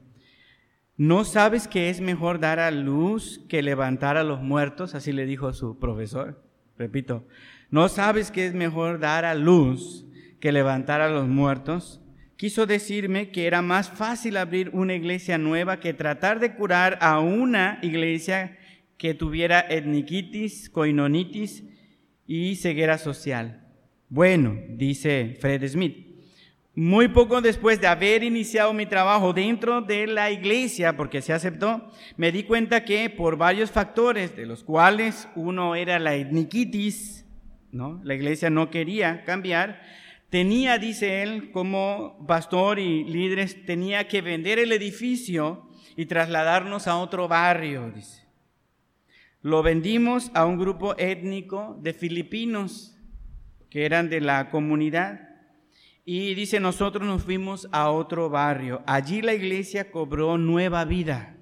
¿No 1.02 1.24
sabes 1.24 1.66
que 1.66 1.90
es 1.90 2.00
mejor 2.00 2.38
dar 2.38 2.60
a 2.60 2.70
luz 2.70 3.40
que 3.48 3.60
levantar 3.60 4.16
a 4.16 4.22
los 4.22 4.40
muertos? 4.40 4.94
Así 4.94 5.10
le 5.10 5.26
dijo 5.26 5.52
su 5.52 5.80
profesor. 5.80 6.40
Repito, 6.78 7.26
¿no 7.70 7.88
sabes 7.88 8.30
que 8.30 8.46
es 8.46 8.54
mejor 8.54 9.00
dar 9.00 9.24
a 9.24 9.34
luz 9.34 10.06
que 10.38 10.52
levantar 10.52 11.00
a 11.00 11.10
los 11.10 11.26
muertos? 11.26 12.00
Quiso 12.36 12.66
decirme 12.66 13.30
que 13.30 13.48
era 13.48 13.62
más 13.62 13.90
fácil 13.90 14.36
abrir 14.36 14.70
una 14.74 14.94
iglesia 14.94 15.38
nueva 15.38 15.80
que 15.80 15.92
tratar 15.92 16.38
de 16.38 16.54
curar 16.54 16.98
a 17.00 17.18
una 17.18 17.80
iglesia 17.82 18.56
que 18.96 19.12
tuviera 19.12 19.58
etniquitis, 19.58 20.70
coinonitis 20.70 21.64
y 22.28 22.54
ceguera 22.54 22.96
social. 22.96 23.66
Bueno, 24.08 24.56
dice 24.68 25.36
Fred 25.40 25.66
Smith, 25.66 26.11
muy 26.74 27.08
poco 27.08 27.42
después 27.42 27.80
de 27.80 27.86
haber 27.86 28.22
iniciado 28.22 28.72
mi 28.72 28.86
trabajo 28.86 29.32
dentro 29.32 29.82
de 29.82 30.06
la 30.06 30.30
iglesia, 30.30 30.96
porque 30.96 31.20
se 31.20 31.32
aceptó, 31.32 31.90
me 32.16 32.32
di 32.32 32.44
cuenta 32.44 32.84
que 32.84 33.10
por 33.10 33.36
varios 33.36 33.70
factores, 33.70 34.34
de 34.36 34.46
los 34.46 34.64
cuales 34.64 35.28
uno 35.34 35.74
era 35.74 35.98
la 35.98 36.14
etniquitis, 36.14 37.26
¿no? 37.72 38.00
La 38.04 38.14
iglesia 38.14 38.48
no 38.48 38.70
quería 38.70 39.24
cambiar, 39.24 39.82
tenía, 40.30 40.78
dice 40.78 41.22
él, 41.22 41.50
como 41.50 42.24
pastor 42.26 42.78
y 42.78 43.04
líderes, 43.04 43.66
tenía 43.66 44.08
que 44.08 44.22
vender 44.22 44.58
el 44.58 44.72
edificio 44.72 45.68
y 45.94 46.06
trasladarnos 46.06 46.86
a 46.86 46.96
otro 46.96 47.28
barrio, 47.28 47.90
dice. 47.94 48.22
Lo 49.42 49.62
vendimos 49.62 50.30
a 50.34 50.46
un 50.46 50.56
grupo 50.56 50.96
étnico 50.96 51.76
de 51.82 51.92
filipinos 51.92 52.96
que 53.68 53.84
eran 53.84 54.08
de 54.08 54.20
la 54.20 54.48
comunidad 54.50 55.31
y 56.04 56.34
dice, 56.34 56.58
nosotros 56.58 57.06
nos 57.06 57.22
fuimos 57.22 57.68
a 57.70 57.90
otro 57.90 58.28
barrio. 58.28 58.82
Allí 58.86 59.22
la 59.22 59.34
iglesia 59.34 59.90
cobró 59.90 60.36
nueva 60.36 60.84
vida. 60.84 61.36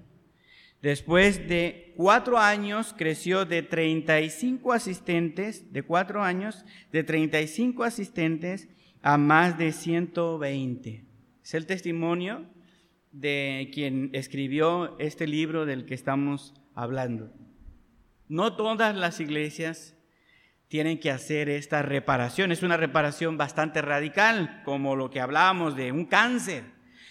Después 0.82 1.46
de 1.48 1.92
cuatro 1.96 2.38
años 2.38 2.94
creció 2.96 3.44
de 3.44 3.62
35 3.62 4.72
asistentes, 4.72 5.72
de 5.72 5.82
cuatro 5.82 6.22
años, 6.22 6.64
de 6.92 7.04
35 7.04 7.84
asistentes 7.84 8.68
a 9.02 9.18
más 9.18 9.58
de 9.58 9.72
120. 9.72 11.04
Es 11.42 11.54
el 11.54 11.66
testimonio 11.66 12.46
de 13.12 13.70
quien 13.72 14.10
escribió 14.12 14.98
este 14.98 15.26
libro 15.26 15.66
del 15.66 15.84
que 15.84 15.94
estamos 15.94 16.54
hablando. 16.74 17.32
No 18.28 18.56
todas 18.56 18.94
las 18.94 19.20
iglesias 19.20 19.96
tienen 20.70 21.00
que 21.00 21.10
hacer 21.10 21.48
esta 21.48 21.82
reparación. 21.82 22.52
Es 22.52 22.62
una 22.62 22.76
reparación 22.76 23.36
bastante 23.36 23.82
radical, 23.82 24.62
como 24.64 24.94
lo 24.94 25.10
que 25.10 25.20
hablábamos 25.20 25.74
de 25.74 25.90
un 25.90 26.04
cáncer. 26.04 26.62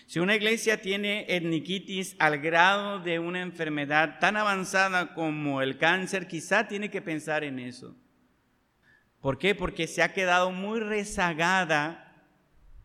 Si 0.05 0.19
una 0.19 0.37
iglesia 0.37 0.81
tiene 0.81 1.25
etniquitis 1.27 2.15
al 2.19 2.37
grado 2.39 2.99
de 2.99 3.19
una 3.19 3.41
enfermedad 3.41 4.17
tan 4.19 4.37
avanzada 4.37 5.13
como 5.13 5.61
el 5.61 5.77
cáncer, 5.77 6.25
quizá 6.25 6.69
tiene 6.69 6.89
que 6.89 7.01
pensar 7.01 7.43
en 7.43 7.59
eso. 7.59 7.97
¿Por 9.19 9.37
qué? 9.37 9.53
Porque 9.55 9.87
se 9.87 10.03
ha 10.03 10.13
quedado 10.13 10.51
muy 10.51 10.79
rezagada 10.79 12.15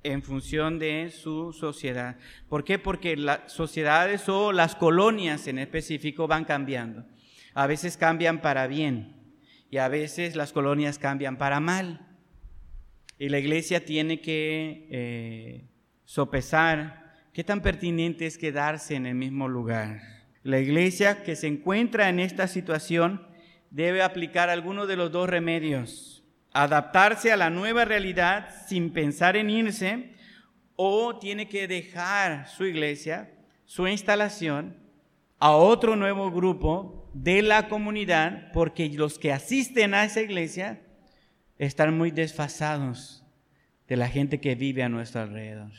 en 0.03 0.25
función 0.25 0.81
de 0.81 1.13
su 1.13 1.53
sociedad. 1.53 2.17
¿Por 2.49 2.65
qué? 2.65 2.81
Porque 2.81 3.17
las 3.17 3.53
sociedades 3.53 4.29
o 4.29 4.51
las 4.51 4.75
colonias 4.75 5.47
en 5.47 5.61
específico 5.61 6.27
van 6.27 6.45
cambiando. 6.45 7.05
A 7.55 7.69
veces 7.69 7.97
cambian 7.97 8.41
para 8.41 8.67
bien 8.67 9.24
y 9.71 9.79
a 9.79 9.89
veces 9.89 10.37
las 10.37 10.53
colonias 10.53 10.99
cambian 10.99 11.37
para 11.37 11.61
mal. 11.61 12.07
Y 13.19 13.29
la 13.29 13.39
iglesia 13.39 13.85
tiene 13.85 14.21
que 14.21 14.89
eh, 14.91 15.69
sopesar 16.05 17.05
qué 17.33 17.45
tan 17.45 17.61
pertinente 17.61 18.27
es 18.27 18.39
quedarse 18.39 18.95
en 18.95 19.07
el 19.07 19.15
mismo 19.15 19.49
lugar. 19.49 20.01
La 20.43 20.61
iglesia 20.61 21.23
que 21.23 21.37
se 21.37 21.47
encuentra 21.47 22.09
en 22.09 22.21
esta 22.21 22.49
situación 22.49 23.27
debe 23.71 24.03
aplicar 24.03 24.51
alguno 24.51 24.87
de 24.87 24.97
los 24.97 25.11
dos 25.11 25.29
remedios. 25.29 26.25
Adaptarse 26.53 27.33
a 27.33 27.37
la 27.37 27.51
nueva 27.51 27.85
realidad 27.85 28.49
sin 28.69 28.93
pensar 28.93 29.37
en 29.37 29.51
irse 29.51 30.15
o 30.77 31.19
tiene 31.19 31.49
que 31.49 31.67
dejar 31.67 32.49
su 32.49 32.65
iglesia, 32.65 33.33
su 33.65 33.89
instalación, 33.89 34.77
a 35.39 35.53
otro 35.53 35.97
nuevo 35.97 36.31
grupo 36.31 37.04
de 37.15 37.43
la 37.43 37.69
comunidad 37.69 38.51
porque 38.53 38.89
los 38.91 39.19
que 39.19 39.33
asisten 39.33 39.95
a 39.95 40.05
esa 40.05 40.21
iglesia 40.21 40.83
están 41.59 41.97
muy 41.97 42.11
desfasados 42.11 43.25
de 43.89 43.97
la 43.97 44.09
gente 44.09 44.41
que 44.41 44.57
vive 44.57 44.83
a 44.83 44.89
nuestro 44.89 45.23
alrededor. 45.23 45.73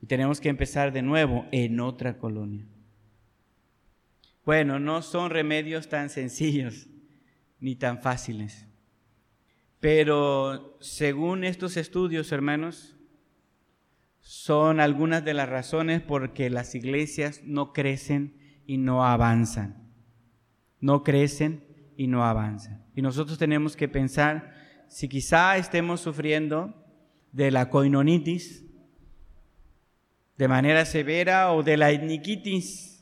Y 0.00 0.06
tenemos 0.06 0.40
que 0.40 0.48
empezar 0.48 0.92
de 0.92 1.02
nuevo 1.02 1.46
en 1.52 1.80
otra 1.80 2.18
colonia. 2.18 2.66
Bueno, 4.44 4.78
no 4.78 5.02
son 5.02 5.30
remedios 5.30 5.88
tan 5.88 6.10
sencillos 6.10 6.88
ni 7.60 7.76
tan 7.76 8.00
fáciles. 8.00 8.66
Pero 9.80 10.78
según 10.80 11.44
estos 11.44 11.76
estudios, 11.76 12.32
hermanos, 12.32 12.96
son 14.20 14.80
algunas 14.80 15.24
de 15.24 15.34
las 15.34 15.48
razones 15.48 16.00
por 16.00 16.32
que 16.32 16.48
las 16.48 16.74
iglesias 16.74 17.42
no 17.44 17.74
crecen 17.74 18.43
y 18.66 18.78
no 18.78 19.04
avanzan. 19.04 19.90
No 20.80 21.02
crecen 21.02 21.64
y 21.96 22.06
no 22.06 22.24
avanzan. 22.24 22.84
Y 22.94 23.02
nosotros 23.02 23.38
tenemos 23.38 23.76
que 23.76 23.88
pensar 23.88 24.52
si 24.88 25.08
quizá 25.08 25.56
estemos 25.56 26.00
sufriendo 26.00 26.74
de 27.32 27.50
la 27.50 27.70
coinonitis 27.70 28.64
de 30.36 30.48
manera 30.48 30.84
severa 30.84 31.52
o 31.52 31.62
de 31.62 31.76
la 31.76 31.90
etniquitis 31.90 32.94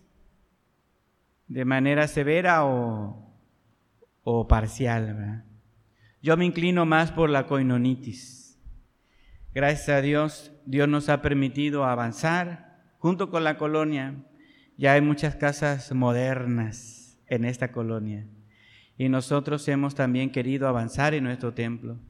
de 1.48 1.64
manera 1.66 2.08
severa 2.08 2.64
o, 2.64 3.30
o 4.22 4.48
parcial. 4.48 5.44
Yo 6.22 6.36
me 6.36 6.46
inclino 6.46 6.86
más 6.86 7.12
por 7.12 7.28
la 7.28 7.46
coinonitis. 7.46 8.58
Gracias 9.54 9.90
a 9.90 10.00
Dios, 10.00 10.52
Dios 10.64 10.88
nos 10.88 11.10
ha 11.10 11.20
permitido 11.20 11.84
avanzar 11.84 12.80
junto 12.98 13.28
con 13.28 13.44
la 13.44 13.58
colonia 13.58 14.24
ya 14.82 14.94
hay 14.94 15.00
muchas 15.00 15.36
casas 15.36 15.92
modernas, 15.92 17.16
en 17.28 17.44
esta 17.44 17.70
colonia. 17.70 18.26
Y 18.98 19.08
nosotros 19.08 19.68
hemos 19.68 19.94
también 19.94 20.32
querido 20.32 20.66
avanzar 20.66 21.14
en 21.14 21.22
nuestro 21.22 21.54
templo. 21.54 22.00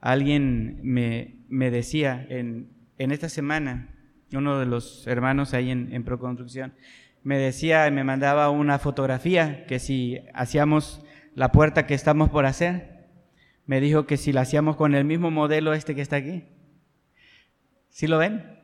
Alguien 0.00 0.80
me, 0.82 1.36
me 1.48 1.70
decía 1.70 2.26
en, 2.28 2.72
en, 2.98 3.12
esta 3.12 3.28
semana, 3.28 3.94
uno 4.32 4.58
de 4.58 4.66
los 4.66 5.06
hermanos 5.06 5.54
ahí 5.54 5.70
en, 5.70 5.92
en 5.92 6.02
Proconstrucción, 6.02 6.74
me 7.22 7.38
decía, 7.38 7.88
me 7.92 8.02
mandaba 8.02 8.50
una 8.50 8.80
fotografía 8.80 9.64
que 9.66 9.78
si 9.78 10.18
hacíamos 10.34 11.04
la 11.36 11.52
puerta 11.52 11.86
que 11.86 11.94
estamos 11.94 12.30
por 12.30 12.46
hacer, 12.46 13.06
me 13.64 13.80
dijo 13.80 14.06
que 14.06 14.16
si 14.16 14.32
la 14.32 14.40
hacíamos 14.40 14.74
con 14.74 14.92
el 14.92 15.04
mismo 15.04 15.30
modelo 15.30 15.72
este 15.72 15.94
que 15.94 16.02
está 16.02 16.16
aquí. 16.16 16.46
¿Sí 17.90 18.08
lo 18.08 18.18
ven? 18.18 18.58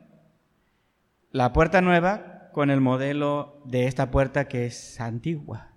La 1.31 1.53
puerta 1.53 1.79
nueva 1.79 2.34
con 2.55 2.69
el 2.69 2.79
modelo 2.79 3.61
de 3.65 3.85
esta 3.85 4.11
puerta 4.11 4.47
que 4.47 4.67
es 4.67 5.01
antigua. 5.01 5.73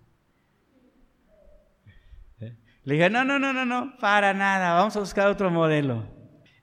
Le 2.85 2.95
dije, 2.95 3.11
no, 3.11 3.25
no, 3.25 3.37
no, 3.41 3.53
no, 3.53 3.67
no, 3.67 3.97
para 3.99 4.33
nada, 4.33 4.75
vamos 4.75 4.97
a 4.97 5.01
buscar 5.01 5.27
otro 5.27 5.51
modelo. 5.51 6.07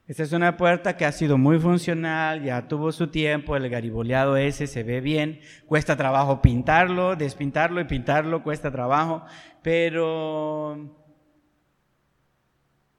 Esta 0.06 0.22
es 0.22 0.32
una 0.32 0.56
puerta 0.56 0.96
que 0.96 1.04
ha 1.04 1.12
sido 1.12 1.36
muy 1.36 1.58
funcional, 1.58 2.42
ya 2.42 2.66
tuvo 2.66 2.92
su 2.92 3.08
tiempo, 3.08 3.56
el 3.56 3.68
gariboleado 3.68 4.38
ese 4.38 4.66
se 4.66 4.84
ve 4.84 5.02
bien, 5.02 5.40
cuesta 5.66 5.98
trabajo 5.98 6.40
pintarlo, 6.40 7.14
despintarlo 7.14 7.78
y 7.82 7.84
pintarlo 7.84 8.42
cuesta 8.42 8.70
trabajo, 8.70 9.22
pero 9.62 10.96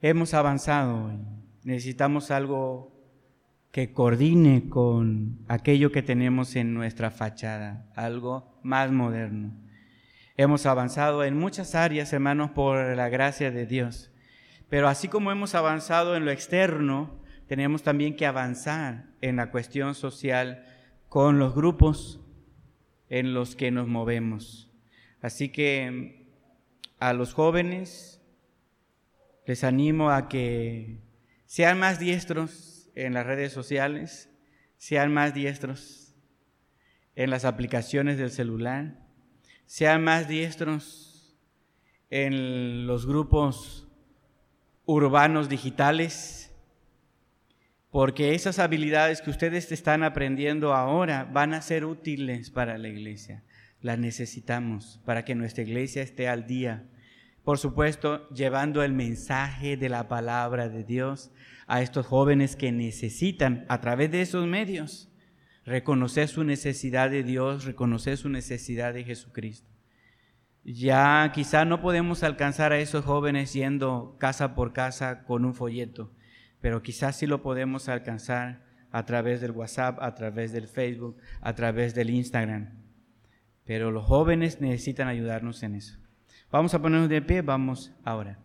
hemos 0.01 0.36
avanzado. 0.36 1.13
Necesitamos 1.63 2.30
algo 2.30 2.96
que 3.72 3.93
coordine 3.93 4.70
con 4.70 5.39
aquello 5.47 5.91
que 5.91 6.01
tenemos 6.01 6.55
en 6.55 6.74
nuestra 6.74 7.11
fachada, 7.11 7.89
algo 7.95 8.59
más 8.63 8.91
moderno. 8.91 9.51
Hemos 10.36 10.65
avanzado 10.65 11.24
en 11.24 11.38
muchas 11.38 11.76
áreas, 11.76 12.13
hermanos, 12.13 12.51
por 12.51 12.95
la 12.95 13.09
gracia 13.09 13.51
de 13.51 13.65
Dios. 13.65 14.11
Pero 14.70 14.88
así 14.88 15.07
como 15.07 15.32
hemos 15.32 15.55
avanzado 15.55 16.15
en 16.15 16.26
lo 16.26 16.32
externo, 16.32 17.20
tenemos 17.47 17.84
también 17.84 18.15
que 18.15 18.26
avanzar 18.26 19.05
en 19.22 19.38
la 19.38 19.51
cuestión 19.51 19.95
social 19.95 20.63
con 21.09 21.39
los 21.39 21.55
grupos 21.55 22.20
en 23.09 23.34
los 23.34 23.55
que 23.55 23.72
nos 23.72 23.88
movemos. 23.88 24.70
Así 25.22 25.49
que 25.49 26.28
a 26.99 27.13
los 27.13 27.34
jóvenes 27.34 28.22
les 29.45 29.63
animo 29.63 30.11
a 30.11 30.28
que 30.28 30.99
sean 31.45 31.80
más 31.80 31.99
diestros 31.99 32.76
en 33.05 33.13
las 33.13 33.25
redes 33.25 33.51
sociales, 33.53 34.29
sean 34.77 35.13
más 35.13 35.33
diestros 35.33 36.15
en 37.15 37.29
las 37.29 37.45
aplicaciones 37.45 38.17
del 38.17 38.31
celular, 38.31 38.99
sean 39.65 40.03
más 40.03 40.27
diestros 40.27 41.37
en 42.09 42.87
los 42.87 43.05
grupos 43.05 43.87
urbanos 44.85 45.49
digitales, 45.49 46.53
porque 47.89 48.35
esas 48.35 48.59
habilidades 48.59 49.21
que 49.21 49.29
ustedes 49.29 49.71
están 49.71 50.03
aprendiendo 50.03 50.73
ahora 50.73 51.23
van 51.25 51.53
a 51.53 51.61
ser 51.61 51.85
útiles 51.85 52.51
para 52.51 52.77
la 52.77 52.87
iglesia. 52.87 53.43
Las 53.81 53.99
necesitamos 53.99 55.01
para 55.05 55.23
que 55.25 55.35
nuestra 55.35 55.63
iglesia 55.63 56.01
esté 56.01 56.27
al 56.27 56.47
día 56.47 56.87
por 57.47 57.59
supuesto, 57.59 58.27
llevando 58.27 58.83
el 58.83 58.91
mensaje 58.91 59.77
de 59.77 59.87
la 59.87 60.09
palabra 60.09 60.67
de 60.67 60.83
Dios 60.83 61.31
a 61.68 61.82
estos 61.82 62.07
jóvenes 62.07 62.55
que 62.55 62.72
necesitan, 62.72 63.65
a 63.68 63.82
través 63.82 64.09
de 64.09 64.22
esos 64.22 64.47
medios, 64.47 65.09
reconocer 65.65 66.30
su 66.30 66.45
necesidad 66.45 67.11
de 67.11 67.24
Dios, 67.24 67.65
reconocer 67.65 68.18
su 68.18 68.30
necesidad 68.30 68.93
de 68.93 69.03
Jesucristo. 69.03 69.70
Ya 70.63 71.30
quizá 71.34 71.65
no 71.65 71.82
podemos 71.82 72.24
alcanzar 72.24 72.72
a 72.72 72.80
esos 72.80 73.05
jóvenes 73.05 73.53
yendo 73.53 74.15
casa 74.18 74.55
por 74.55 74.74
casa 74.74 75.24
con 75.24 75.45
un 75.45 75.53
folleto, 75.53 76.11
pero 76.61 76.82
quizás 76.82 77.18
sí 77.18 77.28
lo 77.28 77.41
podemos 77.41 77.89
alcanzar 77.89 78.65
a 78.91 79.05
través 79.05 79.41
del 79.41 79.51
WhatsApp, 79.51 80.01
a 80.01 80.15
través 80.15 80.53
del 80.53 80.68
Facebook, 80.68 81.18
a 81.41 81.53
través 81.53 81.93
del 81.93 82.09
Instagram. 82.09 82.70
Pero 83.65 83.91
los 83.91 84.05
jóvenes 84.05 84.61
necesitan 84.61 85.09
ayudarnos 85.09 85.61
en 85.63 85.76
eso. 85.76 85.97
Vamos 86.49 86.74
a 86.74 86.82
ponernos 86.82 87.09
de 87.09 87.22
pie, 87.22 87.41
vamos 87.41 87.93
ahora. 88.05 88.39